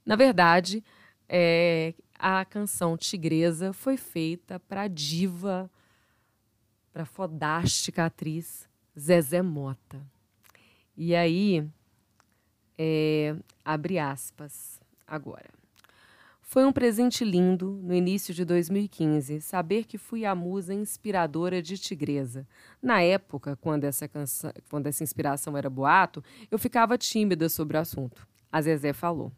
Na 0.05 0.15
verdade, 0.15 0.81
é, 1.27 1.93
a 2.19 2.43
canção 2.43 2.97
Tigresa 2.97 3.71
foi 3.71 3.95
feita 3.95 4.59
para 4.59 4.89
diva, 4.89 5.71
para 6.91 7.05
fodástica 7.05 8.05
atriz 8.05 8.67
Zezé 8.99 9.41
Mota. 9.41 10.05
E 10.97 11.15
aí, 11.15 11.65
é, 12.77 13.33
abre 13.63 13.97
aspas 13.97 14.81
agora. 15.07 15.49
Foi 16.41 16.65
um 16.65 16.73
presente 16.73 17.23
lindo, 17.23 17.79
no 17.83 17.93
início 17.93 18.33
de 18.33 18.43
2015, 18.43 19.39
saber 19.39 19.85
que 19.85 19.99
fui 19.99 20.25
a 20.25 20.33
musa 20.33 20.73
inspiradora 20.73 21.61
de 21.61 21.77
Tigresa. 21.77 22.45
Na 22.81 23.01
época, 23.01 23.55
quando 23.55 23.83
essa, 23.83 24.07
canção, 24.07 24.51
quando 24.69 24.87
essa 24.87 25.03
inspiração 25.03 25.55
era 25.55 25.69
boato, 25.69 26.23
eu 26.49 26.57
ficava 26.57 26.97
tímida 26.97 27.47
sobre 27.47 27.77
o 27.77 27.79
assunto. 27.79 28.27
A 28.51 28.61
Zezé 28.61 28.93
falou. 28.93 29.31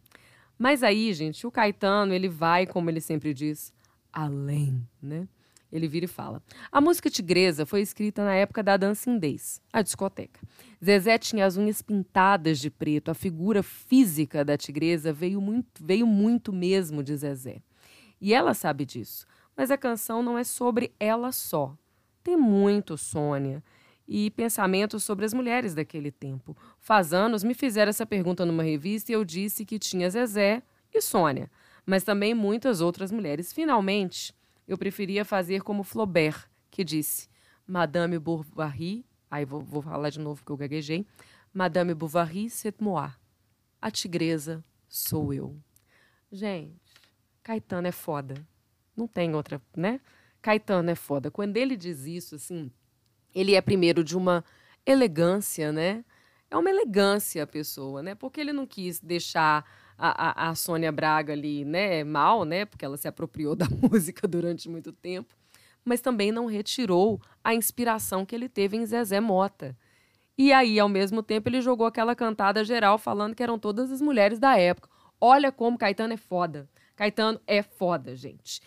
Mas 0.61 0.83
aí, 0.83 1.11
gente, 1.11 1.47
o 1.47 1.49
Caetano, 1.49 2.13
ele 2.13 2.29
vai, 2.29 2.67
como 2.67 2.87
ele 2.87 3.01
sempre 3.01 3.33
diz, 3.33 3.73
além, 4.13 4.87
né? 5.01 5.27
Ele 5.71 5.87
vira 5.87 6.05
e 6.05 6.07
fala: 6.07 6.39
A 6.71 6.79
música 6.79 7.09
Tigresa 7.09 7.65
foi 7.65 7.81
escrita 7.81 8.23
na 8.23 8.35
época 8.35 8.61
da 8.61 8.77
Dancing 8.77 9.17
Days, 9.17 9.59
a 9.73 9.81
discoteca. 9.81 10.39
Zezé 10.85 11.17
tinha 11.17 11.47
as 11.47 11.57
unhas 11.57 11.81
pintadas 11.81 12.59
de 12.59 12.69
preto, 12.69 13.09
a 13.09 13.15
figura 13.15 13.63
física 13.63 14.45
da 14.45 14.55
tigresa 14.55 15.11
veio 15.11 15.41
muito, 15.41 15.83
veio 15.83 16.05
muito 16.05 16.53
mesmo 16.53 17.01
de 17.01 17.17
Zezé. 17.17 17.63
E 18.21 18.31
ela 18.31 18.53
sabe 18.53 18.85
disso. 18.85 19.25
Mas 19.57 19.71
a 19.71 19.77
canção 19.79 20.21
não 20.21 20.37
é 20.37 20.43
sobre 20.43 20.93
ela 20.99 21.31
só. 21.31 21.75
Tem 22.23 22.37
muito 22.37 22.99
Sônia 22.99 23.63
e 24.13 24.29
pensamentos 24.29 25.05
sobre 25.05 25.23
as 25.23 25.33
mulheres 25.33 25.73
daquele 25.73 26.11
tempo. 26.11 26.55
Faz 26.81 27.13
anos 27.13 27.45
me 27.45 27.53
fizeram 27.53 27.91
essa 27.91 28.05
pergunta 28.05 28.45
numa 28.45 28.61
revista 28.61 29.09
e 29.09 29.15
eu 29.15 29.23
disse 29.23 29.63
que 29.63 29.79
tinha 29.79 30.09
Zezé 30.09 30.61
e 30.93 30.99
Sônia, 30.99 31.49
mas 31.85 32.03
também 32.03 32.33
muitas 32.33 32.81
outras 32.81 33.09
mulheres. 33.09 33.53
Finalmente, 33.53 34.35
eu 34.67 34.77
preferia 34.77 35.23
fazer 35.23 35.61
como 35.61 35.81
Flaubert, 35.81 36.49
que 36.69 36.83
disse: 36.83 37.29
Madame 37.65 38.19
Bovary, 38.19 39.05
aí 39.29 39.45
vou, 39.45 39.61
vou 39.61 39.81
falar 39.81 40.09
de 40.09 40.19
novo 40.19 40.41
porque 40.41 40.51
eu 40.51 40.57
gaguejei. 40.57 41.07
Madame 41.53 41.93
Bovary, 41.93 42.49
c'est 42.49 42.81
moi. 42.81 43.11
A 43.81 43.89
tigresa 43.89 44.61
sou 44.89 45.33
eu. 45.33 45.55
Gente, 46.29 46.75
Caetano 47.41 47.87
é 47.87 47.93
foda. 47.93 48.35
Não 48.93 49.07
tem 49.07 49.33
outra, 49.33 49.61
né? 49.73 50.01
Caetano 50.41 50.89
é 50.89 50.95
foda. 50.95 51.31
Quando 51.31 51.55
ele 51.55 51.77
diz 51.77 52.05
isso, 52.05 52.35
assim, 52.35 52.69
ele 53.33 53.55
é 53.55 53.61
primeiro 53.61 54.03
de 54.03 54.17
uma 54.17 54.43
elegância, 54.85 55.71
né? 55.71 56.03
É 56.49 56.57
uma 56.57 56.69
elegância 56.69 57.43
a 57.43 57.47
pessoa, 57.47 58.03
né? 58.03 58.15
Porque 58.15 58.41
ele 58.41 58.51
não 58.51 58.65
quis 58.65 58.99
deixar 58.99 59.65
a, 60.01 60.47
a, 60.47 60.49
a 60.49 60.55
Sônia 60.55 60.91
Braga 60.91 61.31
ali, 61.31 61.63
né, 61.63 62.03
mal, 62.03 62.43
né, 62.43 62.65
porque 62.65 62.83
ela 62.83 62.97
se 62.97 63.07
apropriou 63.07 63.55
da 63.55 63.67
música 63.69 64.27
durante 64.27 64.67
muito 64.67 64.91
tempo, 64.91 65.35
mas 65.85 66.01
também 66.01 66.31
não 66.31 66.47
retirou 66.47 67.21
a 67.43 67.53
inspiração 67.53 68.25
que 68.25 68.33
ele 68.33 68.49
teve 68.49 68.75
em 68.75 68.85
Zezé 68.85 69.19
Mota. 69.19 69.77
E 70.37 70.51
aí, 70.51 70.79
ao 70.79 70.89
mesmo 70.89 71.21
tempo, 71.21 71.49
ele 71.49 71.61
jogou 71.61 71.85
aquela 71.85 72.15
cantada 72.15 72.63
geral 72.63 72.97
falando 72.97 73.35
que 73.35 73.43
eram 73.43 73.59
todas 73.59 73.91
as 73.91 74.01
mulheres 74.01 74.39
da 74.39 74.57
época. 74.57 74.89
Olha 75.19 75.51
como 75.51 75.77
Caetano 75.77 76.13
é 76.13 76.17
foda. 76.17 76.67
Caetano 76.95 77.39
é 77.45 77.61
foda, 77.61 78.15
gente. 78.15 78.59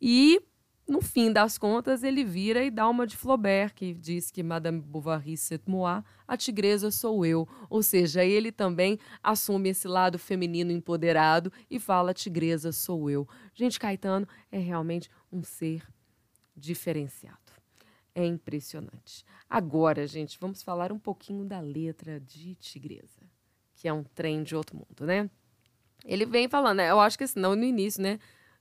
E 0.00 0.40
no 0.88 1.02
fim 1.02 1.30
das 1.30 1.58
contas, 1.58 2.02
ele 2.02 2.24
vira 2.24 2.64
e 2.64 2.70
dá 2.70 2.88
uma 2.88 3.06
de 3.06 3.14
Flaubert, 3.14 3.74
que 3.74 3.92
diz 3.92 4.30
que 4.30 4.42
Madame 4.42 4.80
Bovary 4.80 5.36
c'est 5.36 5.62
moi, 5.66 6.02
a 6.26 6.36
tigresa 6.36 6.90
sou 6.90 7.26
eu. 7.26 7.46
Ou 7.68 7.82
seja, 7.82 8.24
ele 8.24 8.50
também 8.50 8.98
assume 9.22 9.68
esse 9.68 9.86
lado 9.86 10.18
feminino 10.18 10.72
empoderado 10.72 11.52
e 11.70 11.78
fala 11.78 12.14
tigresa 12.14 12.72
sou 12.72 13.10
eu. 13.10 13.28
Gente, 13.54 13.78
Caetano 13.78 14.26
é 14.50 14.58
realmente 14.58 15.10
um 15.30 15.42
ser 15.42 15.86
diferenciado. 16.56 17.36
É 18.14 18.24
impressionante. 18.24 19.24
Agora, 19.48 20.06
gente, 20.06 20.38
vamos 20.40 20.62
falar 20.62 20.90
um 20.90 20.98
pouquinho 20.98 21.44
da 21.44 21.60
letra 21.60 22.18
de 22.18 22.56
Tigresa, 22.56 23.22
que 23.76 23.86
é 23.86 23.92
um 23.92 24.02
trem 24.02 24.42
de 24.42 24.56
outro 24.56 24.76
mundo, 24.76 25.06
né? 25.06 25.30
Ele 26.04 26.26
vem 26.26 26.48
falando, 26.48 26.78
né? 26.78 26.90
eu 26.90 26.98
acho 26.98 27.16
que 27.16 27.24
assim, 27.24 27.38
não 27.38 27.54
no 27.54 27.64
início, 27.64 28.02
né? 28.02 28.18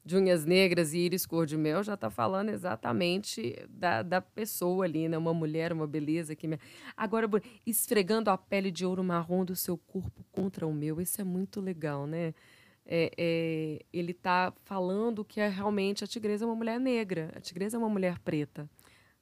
De 0.07 0.15
unhas 0.15 0.45
negras 0.45 0.93
e 0.93 0.99
íris 0.99 1.25
cor 1.25 1.45
de 1.45 1.57
mel, 1.57 1.83
já 1.83 1.95
está 1.95 2.09
falando 2.09 2.47
exatamente 2.47 3.53
da, 3.67 4.01
da 4.01 4.21
pessoa 4.21 4.85
ali, 4.85 5.09
né? 5.09 5.17
Uma 5.17 5.33
mulher, 5.33 5.73
uma 5.73 5.85
beleza 5.85 6.33
que 6.33 6.47
me... 6.47 6.57
Agora, 6.95 7.29
esfregando 7.65 8.29
a 8.29 8.37
pele 8.37 8.71
de 8.71 8.85
ouro 8.85 9.03
marrom 9.03 9.43
do 9.43 9.53
seu 9.53 9.77
corpo 9.77 10.23
contra 10.31 10.65
o 10.65 10.73
meu, 10.73 11.01
isso 11.01 11.19
é 11.19 11.25
muito 11.25 11.59
legal, 11.59 12.07
né? 12.07 12.33
É, 12.85 13.11
é, 13.17 13.85
ele 13.91 14.13
está 14.13 14.53
falando 14.63 15.25
que 15.25 15.41
é 15.41 15.49
realmente 15.49 16.05
a 16.05 16.07
tigresa 16.07 16.45
é 16.45 16.47
uma 16.47 16.55
mulher 16.55 16.79
negra, 16.79 17.29
a 17.35 17.41
tigresa 17.41 17.75
é 17.75 17.77
uma 17.77 17.89
mulher 17.89 18.17
preta, 18.19 18.69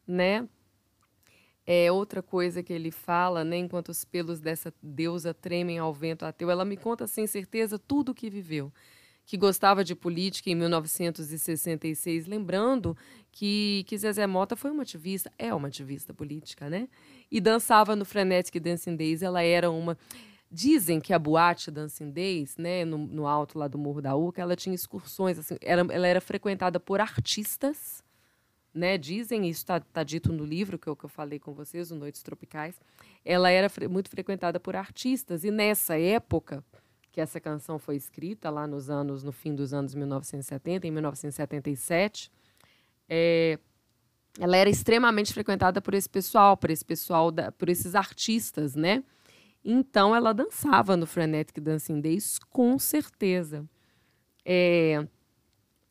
né? 0.05 0.47
É 1.65 1.91
outra 1.91 2.21
coisa 2.21 2.61
que 2.61 2.71
ele 2.71 2.91
fala, 2.91 3.43
né? 3.43 3.57
Enquanto 3.57 3.89
os 3.89 4.05
pelos 4.05 4.39
dessa 4.39 4.71
deusa 4.83 5.33
tremem 5.33 5.79
ao 5.79 5.91
vento 5.91 6.25
ateu, 6.25 6.51
ela 6.51 6.63
me 6.63 6.77
conta 6.77 7.07
sem 7.07 7.25
certeza 7.25 7.79
tudo 7.79 8.09
o 8.09 8.13
que 8.13 8.29
viveu. 8.29 8.71
Que 9.25 9.37
gostava 9.37 9.83
de 9.83 9.95
política 9.95 10.49
em 10.49 10.55
1966, 10.55 12.27
lembrando 12.27 12.95
que, 13.31 13.83
que 13.87 13.97
Zezé 13.97 14.27
Mota 14.27 14.55
foi 14.55 14.71
uma 14.71 14.83
ativista, 14.83 15.31
é 15.37 15.53
uma 15.53 15.67
ativista 15.67 16.13
política, 16.13 16.69
né? 16.69 16.87
E 17.31 17.41
dançava 17.41 17.95
no 17.95 18.05
Frenetic 18.05 18.61
Dancing 18.61 18.95
Days, 18.95 19.21
ela 19.21 19.41
era 19.41 19.69
uma. 19.71 19.97
Dizem 20.51 21.01
que 21.01 21.11
a 21.11 21.19
boate 21.19 21.71
Dancing 21.71 22.11
Days, 22.11 22.55
né, 22.55 22.85
no, 22.85 22.99
no 22.99 23.27
alto 23.27 23.57
lá 23.57 23.67
do 23.67 23.77
Morro 23.77 24.01
da 24.01 24.15
Uca, 24.15 24.41
ela 24.41 24.55
tinha 24.55 24.75
excursões, 24.75 25.39
assim, 25.39 25.57
era, 25.59 25.81
ela 25.89 26.07
era 26.07 26.21
frequentada 26.21 26.79
por 26.79 27.01
artistas 27.01 28.05
né, 28.75 28.97
dizem, 28.97 29.47
isso 29.47 29.61
está 29.61 29.79
tá 29.79 30.03
dito 30.03 30.33
no 30.33 30.43
livro 30.43 30.77
que 30.77 30.87
eu, 30.87 30.95
que 30.97 31.05
eu 31.05 31.09
falei 31.09 31.39
com 31.39 31.53
vocês, 31.53 31.91
o 31.91 31.95
Noites 31.95 32.21
Tropicais, 32.21 32.75
ela 33.23 33.49
era 33.49 33.69
fre 33.69 33.87
muito 33.87 34.09
frequentada 34.09 34.59
por 34.59 34.75
artistas, 34.75 35.45
e 35.45 35.49
nessa 35.49 35.97
época 35.97 36.61
que 37.15 37.21
essa 37.21 37.39
canção 37.39 37.79
foi 37.79 37.95
escrita, 37.95 38.49
lá 38.49 38.67
nos 38.67 38.89
anos, 38.89 39.23
no 39.23 39.31
fim 39.31 39.55
dos 39.55 39.73
anos 39.73 39.95
1970, 39.95 40.85
em 40.85 40.91
1977, 40.91 42.29
é, 43.07 43.57
ela 44.37 44.57
era 44.57 44.69
extremamente 44.69 45.33
frequentada 45.33 45.81
por 45.81 45.93
esse 45.93 46.09
pessoal, 46.09 46.57
por 46.57 46.69
esse 46.69 46.83
pessoal, 46.83 47.31
da, 47.31 47.53
por 47.53 47.69
esses 47.69 47.95
artistas, 47.95 48.75
né? 48.75 49.01
Então 49.63 50.13
ela 50.13 50.33
dançava 50.33 50.97
no 50.97 51.07
Frenetic 51.07 51.57
Dancing 51.61 52.01
Days, 52.01 52.37
com 52.49 52.77
certeza. 52.77 53.65
É, 54.43 55.07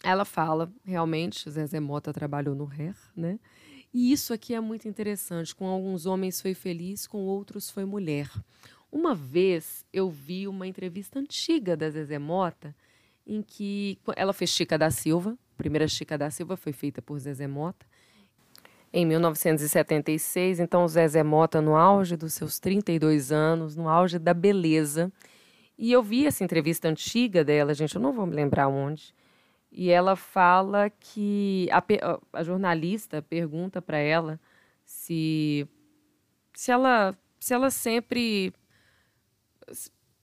ela 0.02 0.26
fala, 0.26 0.70
realmente, 0.84 1.50
Zezé 1.50 1.80
Mota 1.80 2.12
trabalhou 2.12 2.54
no 2.54 2.66
RER, 2.66 2.94
né? 3.16 3.40
E 3.94 4.12
isso 4.12 4.34
aqui 4.34 4.52
é 4.52 4.60
muito 4.60 4.86
interessante. 4.86 5.54
Com 5.54 5.68
alguns 5.68 6.04
homens 6.04 6.42
foi 6.42 6.52
feliz, 6.52 7.06
com 7.06 7.24
outros 7.24 7.70
foi 7.70 7.86
mulher. 7.86 8.28
Uma 8.94 9.12
vez 9.12 9.84
eu 9.92 10.08
vi 10.08 10.46
uma 10.46 10.68
entrevista 10.68 11.18
antiga 11.18 11.76
da 11.76 11.90
Zezé 11.90 12.16
Mota, 12.16 12.72
em 13.26 13.42
que 13.42 13.98
ela 14.14 14.32
fez 14.32 14.50
Chica 14.50 14.78
da 14.78 14.88
Silva. 14.88 15.36
A 15.54 15.56
primeira 15.56 15.88
Chica 15.88 16.16
da 16.16 16.30
Silva 16.30 16.56
foi 16.56 16.72
feita 16.72 17.02
por 17.02 17.18
Zezé 17.18 17.48
Mota. 17.48 17.84
Em 18.92 19.04
1976, 19.04 20.60
então, 20.60 20.84
o 20.84 20.88
Zezé 20.88 21.24
Mota, 21.24 21.60
no 21.60 21.74
auge 21.74 22.16
dos 22.16 22.34
seus 22.34 22.60
32 22.60 23.32
anos, 23.32 23.74
no 23.74 23.88
auge 23.88 24.16
da 24.16 24.32
beleza. 24.32 25.12
E 25.76 25.90
eu 25.90 26.00
vi 26.00 26.24
essa 26.24 26.44
entrevista 26.44 26.88
antiga 26.88 27.42
dela, 27.42 27.74
gente, 27.74 27.96
eu 27.96 28.00
não 28.00 28.12
vou 28.12 28.24
me 28.24 28.36
lembrar 28.36 28.68
onde 28.68 29.12
e 29.76 29.90
ela 29.90 30.14
fala 30.14 30.88
que 30.88 31.68
a, 31.72 31.82
a 32.32 32.44
jornalista 32.44 33.20
pergunta 33.20 33.82
para 33.82 33.98
ela 33.98 34.38
se 34.84 35.66
se 36.54 36.70
ela 36.70 37.12
se 37.40 37.52
ela 37.52 37.70
sempre 37.70 38.54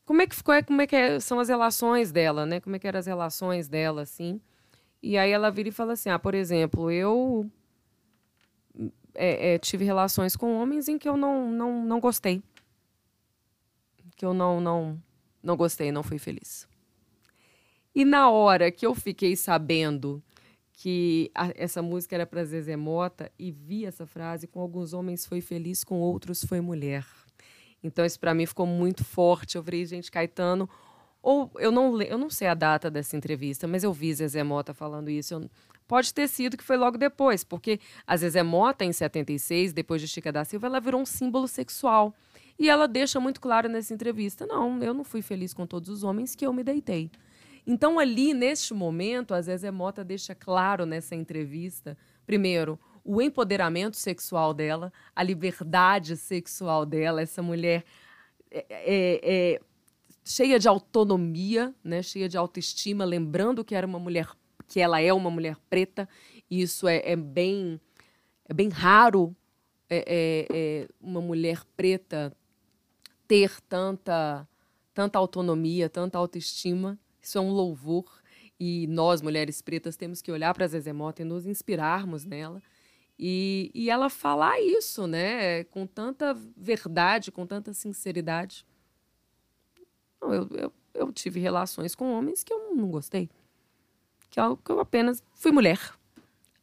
como 0.05 0.21
é 0.21 0.27
que 0.27 0.35
ficou 0.35 0.55
como 0.63 0.81
é 0.81 0.87
que 0.87 0.95
é, 0.95 1.19
são 1.19 1.39
as 1.39 1.49
relações 1.49 2.11
dela 2.11 2.45
né? 2.45 2.59
Como 2.59 2.75
é 2.75 2.79
que 2.79 2.87
eram 2.87 2.99
as 2.99 3.05
relações 3.05 3.67
dela 3.67 4.01
assim? 4.01 4.41
E 5.01 5.17
aí 5.17 5.31
ela 5.31 5.49
vira 5.49 5.69
e 5.69 5.71
fala 5.71 5.93
assim 5.93 6.09
ah 6.09 6.19
por 6.19 6.33
exemplo 6.35 6.91
eu 6.91 7.49
é, 9.13 9.53
é, 9.53 9.57
tive 9.59 9.85
relações 9.85 10.35
com 10.35 10.55
homens 10.55 10.87
em 10.87 10.97
que 10.97 11.07
eu 11.07 11.17
não 11.17 11.51
não, 11.51 11.85
não 11.85 11.99
gostei. 11.99 12.41
Que 14.15 14.25
eu 14.25 14.33
não 14.33 14.59
não 14.61 15.01
não 15.41 15.55
gostei 15.55 15.91
não 15.91 16.03
fui 16.03 16.17
feliz. 16.17 16.67
E 17.93 18.05
na 18.05 18.29
hora 18.29 18.71
que 18.71 18.85
eu 18.85 18.95
fiquei 18.95 19.35
sabendo 19.35 20.23
que 20.81 21.29
a, 21.35 21.51
essa 21.55 21.81
música 21.81 22.15
era 22.15 22.25
para 22.25 22.43
Zezé 22.43 22.75
Mota 22.75 23.31
e 23.37 23.51
vi 23.51 23.85
essa 23.85 24.07
frase, 24.07 24.47
com 24.47 24.59
alguns 24.59 24.93
homens 24.93 25.25
foi 25.25 25.41
feliz, 25.41 25.83
com 25.83 25.99
outros 25.99 26.43
foi 26.43 26.61
mulher. 26.61 27.05
Então 27.83 28.05
isso 28.05 28.19
para 28.19 28.33
mim 28.33 28.45
ficou 28.45 28.65
muito 28.65 29.03
forte. 29.03 29.55
Eu 29.55 29.63
falei, 29.63 29.85
gente, 29.85 30.11
Caetano, 30.11 30.69
ou 31.21 31.51
eu 31.59 31.71
não, 31.71 32.01
eu 32.01 32.17
não 32.17 32.29
sei 32.29 32.47
a 32.47 32.53
data 32.53 32.89
dessa 32.89 33.15
entrevista, 33.15 33.67
mas 33.67 33.83
eu 33.83 33.93
vi 33.93 34.13
Zezé 34.13 34.43
Mota 34.43 34.73
falando 34.73 35.09
isso. 35.09 35.35
Eu, 35.35 35.49
pode 35.87 36.13
ter 36.13 36.27
sido 36.27 36.57
que 36.57 36.63
foi 36.63 36.77
logo 36.77 36.97
depois, 36.97 37.43
porque 37.43 37.79
a 38.07 38.15
Zezé 38.15 38.41
Mota, 38.43 38.85
em 38.85 38.93
76, 38.93 39.73
depois 39.73 40.01
de 40.01 40.07
Chica 40.07 40.31
da 40.31 40.45
Silva, 40.45 40.67
ela 40.67 40.79
virou 40.79 41.01
um 41.01 41.05
símbolo 41.05 41.47
sexual. 41.47 42.15
E 42.57 42.69
ela 42.69 42.87
deixa 42.87 43.19
muito 43.19 43.41
claro 43.41 43.67
nessa 43.67 43.93
entrevista: 43.93 44.45
não, 44.45 44.81
eu 44.81 44.93
não 44.93 45.03
fui 45.03 45.21
feliz 45.21 45.53
com 45.53 45.65
todos 45.65 45.89
os 45.89 46.03
homens 46.03 46.35
que 46.35 46.45
eu 46.45 46.53
me 46.53 46.63
deitei. 46.63 47.11
Então, 47.65 47.99
ali, 47.99 48.33
neste 48.33 48.73
momento, 48.73 49.33
a 49.33 49.41
Zezé 49.41 49.69
Mota 49.69 50.03
deixa 50.03 50.33
claro 50.33 50.85
nessa 50.85 51.15
entrevista, 51.15 51.97
primeiro, 52.25 52.79
o 53.03 53.21
empoderamento 53.21 53.97
sexual 53.97 54.53
dela, 54.53 54.91
a 55.15 55.23
liberdade 55.23 56.15
sexual 56.15 56.85
dela, 56.85 57.21
essa 57.21 57.41
mulher 57.41 57.83
é, 58.49 58.65
é, 58.69 59.21
é, 59.23 59.61
cheia 60.23 60.59
de 60.59 60.67
autonomia, 60.67 61.73
né, 61.83 62.01
cheia 62.03 62.29
de 62.29 62.37
autoestima, 62.37 63.05
lembrando 63.05 63.63
que 63.63 63.75
era 63.75 63.87
uma 63.87 63.99
mulher, 63.99 64.29
que 64.67 64.79
ela 64.79 65.01
é 65.01 65.11
uma 65.11 65.31
mulher 65.31 65.57
preta, 65.69 66.07
e 66.49 66.61
isso 66.61 66.87
é, 66.87 67.01
é 67.03 67.15
bem, 67.15 67.79
é 68.47 68.53
bem 68.53 68.69
raro 68.69 69.35
é, 69.89 70.47
é, 70.49 70.87
uma 71.01 71.21
mulher 71.21 71.63
preta 71.75 72.35
ter 73.27 73.59
tanta, 73.61 74.47
tanta 74.93 75.19
autonomia, 75.19 75.89
tanta 75.89 76.17
autoestima. 76.17 76.97
Isso 77.21 77.37
é 77.37 77.41
um 77.41 77.51
louvor 77.51 78.21
e 78.59 78.85
nós, 78.87 79.21
mulheres 79.21 79.61
pretas, 79.61 79.97
temos 79.97 80.21
que 80.21 80.31
olhar 80.31 80.53
para 80.53 80.67
Zezé 80.67 80.93
Mota 80.93 81.23
e 81.23 81.25
nos 81.25 81.45
inspirarmos 81.45 82.25
nela. 82.25 82.61
E, 83.23 83.69
e 83.75 83.87
ela 83.91 84.09
falar 84.09 84.59
isso, 84.59 85.05
né, 85.05 85.63
com 85.65 85.85
tanta 85.85 86.33
verdade, 86.57 87.31
com 87.31 87.45
tanta 87.45 87.71
sinceridade. 87.71 88.65
Não, 90.19 90.33
eu, 90.33 90.49
eu, 90.53 90.73
eu 90.95 91.13
tive 91.13 91.39
relações 91.39 91.93
com 91.93 92.11
homens 92.11 92.43
que 92.43 92.51
eu 92.51 92.73
não 92.73 92.89
gostei. 92.89 93.29
Que 94.31 94.39
eu, 94.39 94.57
que 94.57 94.71
eu 94.71 94.79
apenas 94.79 95.21
fui 95.35 95.51
mulher. 95.51 95.79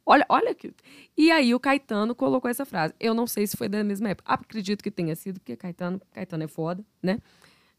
Olha, 0.05 0.25
olha 0.27 0.53
que. 0.53 0.73
E 1.15 1.31
aí 1.31 1.55
o 1.55 1.61
Caetano 1.61 2.13
colocou 2.13 2.51
essa 2.51 2.65
frase. 2.65 2.93
Eu 2.99 3.13
não 3.13 3.25
sei 3.25 3.47
se 3.47 3.55
foi 3.55 3.69
da 3.69 3.81
mesma 3.81 4.09
época. 4.09 4.29
Acredito 4.29 4.83
que 4.83 4.91
tenha 4.91 5.15
sido, 5.15 5.39
porque 5.39 5.55
Caetano, 5.55 6.01
Caetano 6.11 6.43
é 6.43 6.47
foda, 6.47 6.83
né? 7.01 7.19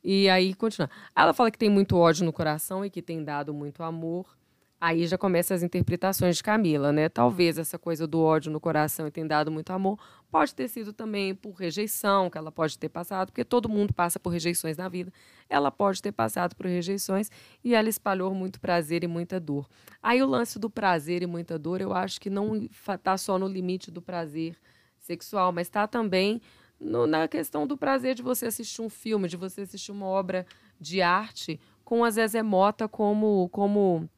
E 0.03 0.27
aí 0.31 0.55
continua. 0.55 0.89
Ela 1.15 1.35
fala 1.35 1.51
que 1.51 1.59
tem 1.59 1.69
muito 1.69 1.99
ódio 1.99 2.25
no 2.25 2.33
coração 2.33 2.83
e 2.83 2.89
que 2.89 3.03
tem 3.03 3.23
dado 3.23 3.53
muito 3.53 3.83
amor. 3.83 4.40
Aí 4.81 5.07
já 5.07 5.19
começa 5.19 5.55
as 5.55 5.63
interpretações 5.63 6.37
de 6.37 6.43
Camila, 6.43 6.91
né? 6.91 7.09
Talvez 7.09 7.59
essa 7.59 7.79
coisa 7.79 8.07
do 8.07 8.21
ódio 8.21 8.51
no 8.51 8.59
coração 8.59 9.07
e 9.07 9.11
tem 9.11 9.27
dado 9.27 9.51
muito 9.51 9.71
amor 9.71 9.99
pode 10.31 10.55
ter 10.55 10.69
sido 10.69 10.93
também 10.93 11.35
por 11.35 11.53
rejeição, 11.53 12.31
que 12.31 12.39
ela 12.39 12.53
pode 12.53 12.79
ter 12.79 12.89
passado, 12.89 13.29
porque 13.29 13.45
todo 13.45 13.69
mundo 13.69 13.93
passa 13.93 14.19
por 14.19 14.31
rejeições 14.31 14.77
na 14.77 14.89
vida. 14.89 15.13
Ela 15.49 15.71
pode 15.71 16.01
ter 16.01 16.13
passado 16.13 16.55
por 16.55 16.67
rejeições 16.67 17.31
e 17.65 17.75
ela 17.75 17.89
espalhou 17.89 18.33
muito 18.33 18.61
prazer 18.61 19.03
e 19.03 19.09
muita 19.09 19.41
dor. 19.41 19.69
Aí 20.03 20.23
o 20.23 20.27
lance 20.27 20.59
do 20.59 20.71
prazer 20.71 21.23
e 21.23 21.27
muita 21.27 21.59
dor, 21.59 21.81
eu 21.81 21.93
acho 21.93 22.21
que 22.21 22.31
não 22.31 22.57
está 22.57 23.19
só 23.19 23.39
no 23.39 23.49
limite 23.49 23.91
do 23.91 24.01
prazer 24.01 24.57
sexual, 24.99 25.53
mas 25.53 25.67
está 25.67 25.87
também 25.87 26.41
no, 26.79 27.07
na 27.07 27.27
questão 27.27 27.67
do 27.67 27.77
prazer 27.77 28.15
de 28.15 28.23
você 28.23 28.47
assistir 28.47 28.81
um 28.81 28.89
filme, 28.89 29.29
de 29.29 29.37
você 29.37 29.63
assistir 29.63 29.91
uma 29.91 30.07
obra 30.07 30.47
de 30.81 31.03
arte 31.03 31.61
com 31.85 32.05
a 32.05 32.11
Zezé 32.11 32.43
Mota 32.43 32.87
como, 32.87 33.49
como, 33.51 34.09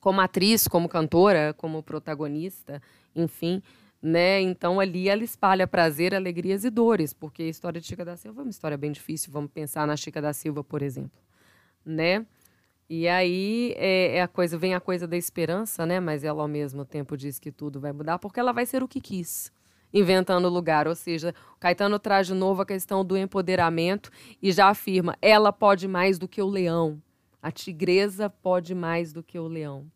como 0.00 0.20
atriz, 0.20 0.66
como 0.68 0.88
cantora, 0.88 1.54
como 1.54 1.82
protagonista, 1.82 2.82
enfim. 3.14 3.62
Né? 4.00 4.40
Então 4.40 4.78
ali 4.78 5.08
ela 5.08 5.24
espalha 5.24 5.66
prazer, 5.66 6.14
alegrias 6.14 6.64
e 6.64 6.70
dores, 6.70 7.12
porque 7.12 7.42
a 7.42 7.48
história 7.48 7.80
de 7.80 7.86
Chica 7.86 8.04
da 8.04 8.16
Silva 8.16 8.40
é 8.40 8.44
uma 8.44 8.50
história 8.50 8.76
bem 8.76 8.92
difícil. 8.92 9.32
Vamos 9.32 9.50
pensar 9.50 9.86
na 9.86 9.96
Chica 9.96 10.22
da 10.22 10.32
Silva, 10.32 10.62
por 10.62 10.82
exemplo, 10.82 11.20
né? 11.84 12.24
E 12.88 13.06
aí 13.06 13.74
é, 13.76 14.16
é, 14.16 14.22
a 14.22 14.28
coisa 14.28 14.56
vem 14.56 14.74
a 14.74 14.80
coisa 14.80 15.06
da 15.06 15.16
esperança, 15.16 15.84
né? 15.84 16.00
Mas 16.00 16.24
ela 16.24 16.40
ao 16.40 16.48
mesmo 16.48 16.84
tempo 16.84 17.16
diz 17.16 17.38
que 17.38 17.52
tudo 17.52 17.80
vai 17.80 17.92
mudar 17.92 18.18
porque 18.18 18.40
ela 18.40 18.52
vai 18.52 18.64
ser 18.64 18.82
o 18.82 18.88
que 18.88 19.00
quis 19.00 19.52
inventando 19.92 20.48
lugar. 20.48 20.86
Ou 20.86 20.94
seja, 20.94 21.34
o 21.56 21.58
Caetano 21.58 21.98
traz 21.98 22.26
de 22.26 22.34
novo 22.34 22.62
a 22.62 22.66
questão 22.66 23.04
do 23.04 23.16
empoderamento 23.16 24.10
e 24.42 24.52
já 24.52 24.68
afirma: 24.68 25.16
ela 25.20 25.52
pode 25.52 25.88
mais 25.88 26.18
do 26.18 26.28
que 26.28 26.40
o 26.40 26.46
leão. 26.46 27.00
A 27.42 27.50
tigresa 27.50 28.28
pode 28.28 28.74
mais 28.74 29.12
do 29.12 29.22
que 29.22 29.38
o 29.38 29.46
leão. 29.46 29.90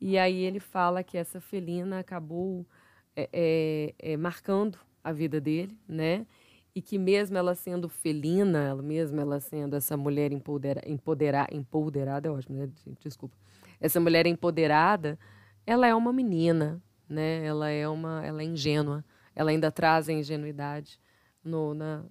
E 0.00 0.18
aí 0.18 0.42
ele 0.42 0.58
fala 0.58 1.04
que 1.04 1.16
essa 1.16 1.40
felina 1.40 2.00
acabou 2.00 2.66
é, 3.14 3.28
é, 3.32 3.94
é, 4.12 4.16
marcando 4.16 4.78
a 5.02 5.12
vida 5.12 5.40
dele, 5.40 5.78
né? 5.86 6.26
E 6.74 6.80
que 6.80 6.98
mesmo 6.98 7.36
ela 7.36 7.54
sendo 7.54 7.88
felina, 7.88 8.64
ela 8.64 8.82
mesmo 8.82 9.20
ela 9.20 9.38
sendo 9.38 9.76
essa 9.76 9.96
mulher 9.96 10.32
empodera, 10.32 10.82
empodera, 10.86 11.46
empoderada, 11.52 12.28
é 12.28 12.32
ótimo, 12.32 12.58
né? 12.58 12.68
Desculpa. 13.00 13.36
Essa 13.80 14.00
mulher 14.00 14.26
empoderada, 14.26 15.18
ela 15.66 15.86
é 15.86 15.94
uma 15.94 16.12
menina, 16.12 16.82
né? 17.08 17.44
Ela 17.44 17.68
é 17.68 17.86
uma, 17.88 18.24
ela 18.24 18.42
é 18.42 18.44
ingênua. 18.44 19.04
Ela 19.36 19.50
ainda 19.50 19.70
traz 19.70 20.08
a 20.08 20.12
ingenuidade 20.12 20.98
no, 21.44 21.74
na, 21.74 22.04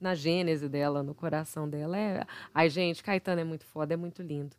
na 0.00 0.14
gênese 0.14 0.68
dela, 0.68 1.02
no 1.02 1.14
coração 1.14 1.68
dela. 1.68 1.96
É, 1.98 2.26
ai, 2.54 2.70
gente, 2.70 3.02
Caetano 3.02 3.40
é 3.40 3.44
muito 3.44 3.66
foda, 3.66 3.94
é 3.94 3.96
muito 3.96 4.22
lindo. 4.22 4.56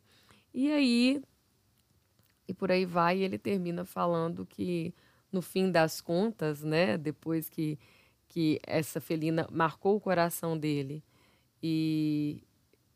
E 0.53 0.71
aí, 0.71 1.23
e 2.47 2.53
por 2.53 2.71
aí 2.71 2.85
vai, 2.85 3.19
ele 3.19 3.37
termina 3.37 3.83
falando 3.83 4.45
que, 4.45 4.93
no 5.31 5.41
fim 5.41 5.71
das 5.71 6.01
contas, 6.01 6.61
né, 6.61 6.97
depois 6.97 7.49
que, 7.49 7.79
que 8.27 8.59
essa 8.67 9.01
felina 9.01 9.47
marcou 9.51 9.95
o 9.95 10.01
coração 10.01 10.57
dele 10.57 11.03
e, 11.63 12.43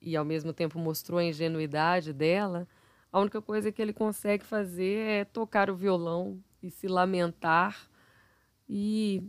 e, 0.02 0.16
ao 0.16 0.26
mesmo 0.26 0.54
tempo, 0.54 0.78
mostrou 0.78 1.20
a 1.20 1.24
ingenuidade 1.24 2.14
dela, 2.14 2.68
a 3.12 3.20
única 3.20 3.42
coisa 3.42 3.72
que 3.72 3.82
ele 3.82 3.94
consegue 3.94 4.46
fazer 4.46 5.08
é 5.08 5.26
tocar 5.26 5.70
o 5.70 5.76
violão 5.76 6.38
e 6.62 6.70
se 6.70 6.88
lamentar 6.88 7.90
e 8.68 9.24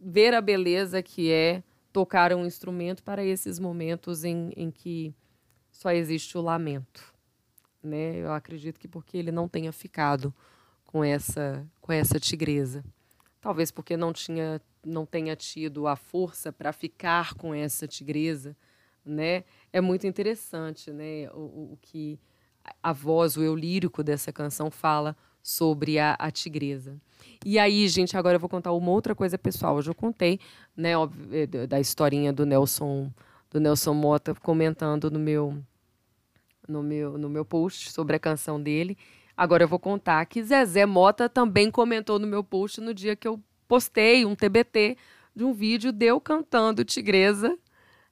ver 0.00 0.34
a 0.34 0.40
beleza 0.40 1.02
que 1.02 1.30
é 1.30 1.62
tocar 1.96 2.30
um 2.34 2.44
instrumento 2.44 3.02
para 3.02 3.24
esses 3.24 3.58
momentos 3.58 4.22
em, 4.22 4.52
em 4.54 4.70
que 4.70 5.14
só 5.72 5.90
existe 5.90 6.36
o 6.36 6.42
lamento. 6.42 7.14
Né? 7.82 8.16
Eu 8.16 8.34
acredito 8.34 8.78
que 8.78 8.86
porque 8.86 9.16
ele 9.16 9.32
não 9.32 9.48
tenha 9.48 9.72
ficado 9.72 10.34
com 10.84 11.02
essa, 11.02 11.66
com 11.80 11.90
essa 11.90 12.20
tigresa. 12.20 12.84
Talvez 13.40 13.70
porque 13.70 13.96
não, 13.96 14.12
tinha, 14.12 14.60
não 14.84 15.06
tenha 15.06 15.34
tido 15.34 15.86
a 15.86 15.96
força 15.96 16.52
para 16.52 16.70
ficar 16.70 17.32
com 17.32 17.54
essa 17.54 17.88
tigresa. 17.88 18.54
Né? 19.02 19.44
É 19.72 19.80
muito 19.80 20.06
interessante 20.06 20.92
né? 20.92 21.30
o, 21.32 21.72
o 21.72 21.78
que 21.80 22.20
a 22.82 22.92
voz, 22.92 23.38
o 23.38 23.42
eu 23.42 23.56
lírico 23.56 24.04
dessa 24.04 24.30
canção 24.30 24.70
fala 24.70 25.16
sobre 25.46 25.96
a, 25.96 26.16
a 26.18 26.28
tigresa. 26.28 27.00
E 27.44 27.56
aí, 27.56 27.86
gente, 27.86 28.16
agora 28.16 28.34
eu 28.34 28.40
vou 28.40 28.48
contar 28.48 28.72
uma 28.72 28.90
outra 28.90 29.14
coisa 29.14 29.38
pessoal. 29.38 29.76
Hoje 29.76 29.88
eu 29.88 29.94
contei, 29.94 30.40
né, 30.76 30.90
eh, 31.30 31.66
da 31.68 31.78
historinha 31.78 32.32
do 32.32 32.44
Nelson, 32.44 33.12
do 33.48 33.60
Nelson 33.60 33.94
Mota 33.94 34.34
comentando 34.34 35.08
no 35.08 35.20
meu 35.20 35.56
no 36.66 36.82
meu 36.82 37.16
no 37.16 37.28
meu 37.28 37.44
post 37.44 37.92
sobre 37.92 38.16
a 38.16 38.18
canção 38.18 38.60
dele. 38.60 38.98
Agora 39.36 39.62
eu 39.62 39.68
vou 39.68 39.78
contar 39.78 40.26
que 40.26 40.42
Zezé 40.42 40.84
Mota 40.84 41.28
também 41.28 41.70
comentou 41.70 42.18
no 42.18 42.26
meu 42.26 42.42
post 42.42 42.80
no 42.80 42.92
dia 42.92 43.14
que 43.14 43.28
eu 43.28 43.40
postei 43.68 44.26
um 44.26 44.34
TBT 44.34 44.96
de 45.32 45.44
um 45.44 45.52
vídeo 45.52 45.92
deu 45.92 46.20
cantando 46.20 46.84
Tigresa. 46.84 47.56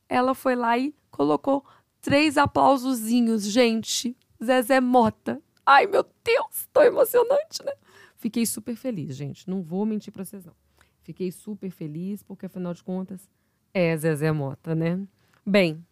Ela 0.09 0.37
foi 0.37 0.55
lá 0.55 0.79
e 0.79 0.95
colocou 1.11 1.65
três 2.01 2.39
aplausozinhos, 2.39 3.43
gente. 3.45 4.17
Zezé 4.41 4.81
Mota. 4.81 5.43
Ai, 5.67 5.87
meu 5.87 6.05
Deus, 6.25 6.69
tão 6.73 6.83
emocionante, 6.83 7.63
né? 7.65 7.73
Fiquei 8.17 8.45
super 8.47 8.77
feliz, 8.77 9.17
gente. 9.17 9.49
Não 9.49 9.63
vou 9.63 9.85
mentir 9.87 10.13
pra 10.13 10.25
vocês, 10.25 10.45
não. 10.45 10.55
Fiquei 11.03 11.31
super 11.31 11.71
feliz, 11.71 12.23
porque 12.23 12.47
afinal 12.47 12.73
de 12.73 12.83
contas 12.83 13.29
é 13.73 13.97
Zezé 13.97 14.33
Mota, 14.33 14.75
né? 14.75 15.07
Bem, 15.45 15.85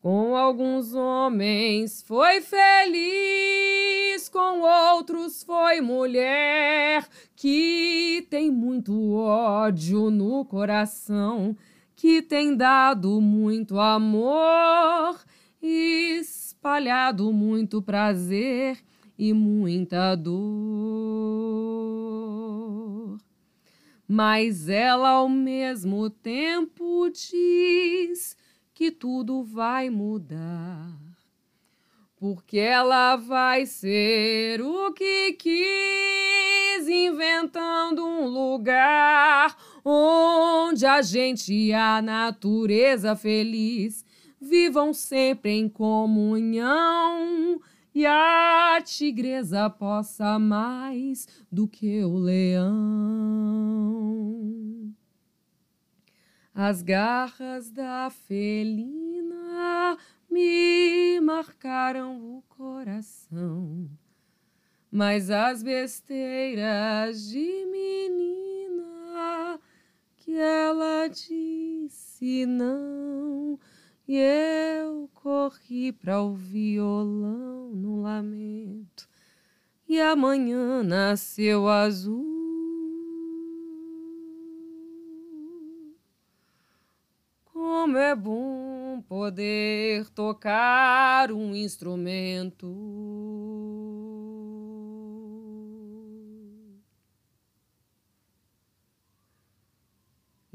Com 0.00 0.34
alguns 0.34 0.94
homens 0.94 2.02
foi 2.02 2.40
feliz, 2.40 4.30
com 4.30 4.62
outros 4.62 5.42
foi 5.42 5.82
mulher, 5.82 7.06
que 7.36 8.26
tem 8.30 8.50
muito 8.50 9.12
ódio 9.12 10.10
no 10.10 10.42
coração 10.46 11.54
que 12.02 12.20
tem 12.20 12.56
dado 12.56 13.20
muito 13.20 13.78
amor, 13.78 15.20
espalhado 15.62 17.32
muito 17.32 17.80
prazer 17.80 18.76
e 19.16 19.32
muita 19.32 20.16
dor. 20.16 20.32
Mas 24.08 24.68
ela 24.68 25.10
ao 25.10 25.28
mesmo 25.28 26.10
tempo 26.10 27.08
diz 27.08 28.36
que 28.74 28.90
tudo 28.90 29.44
vai 29.44 29.88
mudar. 29.88 30.98
Porque 32.16 32.58
ela 32.58 33.14
vai 33.14 33.64
ser 33.64 34.60
o 34.60 34.92
que 34.92 35.34
quis, 35.34 36.88
inventando 36.88 38.04
um 38.04 38.26
lugar 38.26 39.56
onde 39.84 40.86
a 40.86 41.02
gente 41.02 41.52
e 41.52 41.72
a 41.72 42.00
natureza 42.00 43.16
feliz 43.16 44.04
vivam 44.40 44.92
sempre 44.92 45.50
em 45.52 45.68
comunhão 45.68 47.60
e 47.94 48.06
a 48.06 48.80
tigresa 48.84 49.68
possa 49.68 50.38
mais 50.38 51.26
do 51.50 51.68
que 51.68 52.02
o 52.04 52.16
leão. 52.16 52.62
As 56.54 56.82
garras 56.82 57.70
da 57.70 58.10
felina 58.10 59.96
me 60.30 61.20
marcaram 61.20 62.36
o 62.36 62.42
coração, 62.48 63.88
mas 64.90 65.30
as 65.30 65.62
besteiras 65.62 67.28
de 67.28 67.66
menina 67.66 69.60
que 70.22 70.38
ela 70.38 71.08
disse 71.08 72.46
não. 72.46 73.58
E 74.06 74.16
eu 74.16 75.08
corri 75.14 75.92
para 75.92 76.20
o 76.22 76.34
violão 76.34 77.70
no 77.70 78.02
lamento, 78.02 79.08
e 79.88 80.00
amanhã 80.00 80.82
nasceu 80.82 81.68
azul. 81.68 82.30
Como 87.44 87.96
é 87.96 88.14
bom 88.14 89.02
poder 89.08 90.08
tocar 90.10 91.32
um 91.32 91.54
instrumento. 91.54 92.66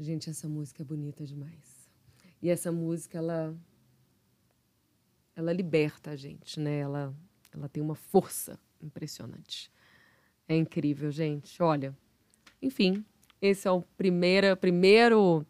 Gente, 0.00 0.30
essa 0.30 0.48
música 0.48 0.82
é 0.82 0.84
bonita 0.84 1.24
demais. 1.24 1.90
E 2.40 2.48
essa 2.48 2.70
música, 2.70 3.18
ela 3.18 3.56
ela 5.34 5.52
liberta 5.52 6.12
a 6.12 6.16
gente, 6.16 6.60
né? 6.60 6.78
Ela 6.78 7.12
ela 7.52 7.68
tem 7.68 7.82
uma 7.82 7.96
força 7.96 8.60
impressionante. 8.80 9.72
É 10.46 10.56
incrível, 10.56 11.10
gente. 11.10 11.60
Olha, 11.60 11.96
enfim, 12.62 13.04
esse 13.42 13.66
é 13.66 13.70
o 13.70 13.82
primeiro 13.96 14.56
primeiro 14.56 15.44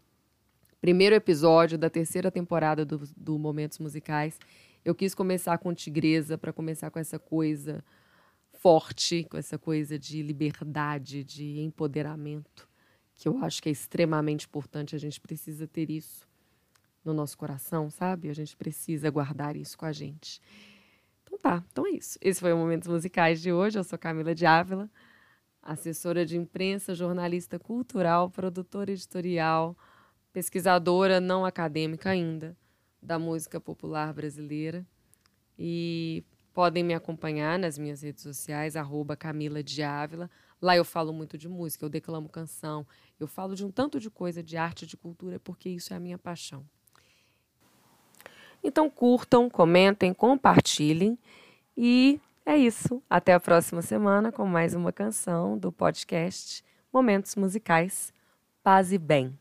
primeiro 0.81 1.15
episódio 1.15 1.77
da 1.77 1.91
terceira 1.91 2.31
temporada 2.31 2.87
do, 2.87 3.03
do 3.17 3.39
Momentos 3.39 3.79
Musicais. 3.79 4.39
Eu 4.83 4.95
quis 4.95 5.15
começar 5.15 5.59
com 5.59 5.75
Tigresa 5.75 6.39
para 6.39 6.55
começar 6.55 6.91
com 6.91 6.99
essa 6.99 7.19
coisa 7.19 7.85
forte, 8.55 9.25
com 9.25 9.37
essa 9.37 9.59
coisa 9.59 9.99
de 9.99 10.23
liberdade, 10.23 11.23
de 11.23 11.61
empoderamento 11.61 12.68
que 13.19 13.29
eu 13.29 13.37
acho 13.45 13.61
que 13.61 13.69
é 13.69 13.73
extremamente 13.73 14.47
importante, 14.47 14.95
a 14.95 14.99
gente 14.99 15.21
precisa 15.21 15.67
ter 15.67 15.91
isso 15.91 16.27
no 17.05 17.13
nosso 17.13 17.37
coração, 17.37 17.91
sabe? 17.91 18.31
A 18.31 18.33
gente 18.33 18.57
precisa 18.57 19.11
guardar 19.11 19.57
isso 19.57 19.77
com 19.77 19.85
a 19.85 19.93
gente. 19.93 20.41
Então 21.25 21.37
tá, 21.37 21.65
então 21.71 21.85
é 21.85 21.91
isso. 21.91 22.17
Esse 22.23 22.41
foi 22.41 22.53
o 22.53 22.57
Momentos 22.57 22.87
Musicais 22.87 23.43
de 23.43 23.53
hoje. 23.53 23.77
Eu 23.77 23.83
sou 23.83 23.99
Camila 23.99 24.35
de 24.37 24.47
Ávila, 24.47 24.89
assessora 25.61 26.25
de 26.25 26.37
imprensa, 26.37 26.95
jornalista 26.95 27.59
cultural, 27.59 28.31
produtora 28.31 28.93
editorial, 28.93 29.77
pesquisadora 30.33 31.21
não 31.21 31.45
acadêmica 31.45 32.11
ainda 32.11 32.57
da 33.03 33.19
música 33.19 33.61
popular 33.61 34.15
brasileira. 34.15 34.87
E 35.59 36.23
podem 36.55 36.85
me 36.85 36.95
acompanhar 36.95 37.59
nas 37.59 37.79
minhas 37.79 38.03
redes 38.03 38.23
sociais, 38.23 38.77
arroba 38.77 39.17
Camila 39.17 39.61
de 39.61 39.83
Ávila. 39.83 40.31
Lá 40.61 40.77
eu 40.77 40.85
falo 40.85 41.13
muito 41.13 41.39
de 41.39 41.49
música, 41.49 41.85
eu 41.85 41.89
declamo 41.89 42.29
canção, 42.29 42.87
eu 43.19 43.27
falo 43.27 43.55
de 43.55 43.65
um 43.65 43.71
tanto 43.71 44.01
de 44.01 44.11
coisa, 44.11 44.43
de 44.43 44.57
arte, 44.57 44.87
de 44.87 44.97
cultura, 44.97 45.39
porque 45.39 45.69
isso 45.69 45.93
é 45.93 45.97
a 45.97 46.01
minha 46.01 46.19
paixão. 46.19 46.65
Então 48.63 48.91
curtam, 48.91 49.49
comentem, 49.49 50.13
compartilhem 50.13 51.17
e 51.77 52.21
é 52.45 52.57
isso. 52.57 53.03
Até 53.09 53.35
a 53.35 53.41
próxima 53.41 53.83
semana 53.83 54.33
com 54.33 54.47
mais 54.47 54.75
uma 54.75 54.93
canção 54.93 55.57
do 55.57 55.71
podcast 55.71 56.65
Momentos 56.93 57.37
Musicais. 57.37 58.13
Paz 58.63 58.93
e 58.93 58.99
bem. 58.99 59.39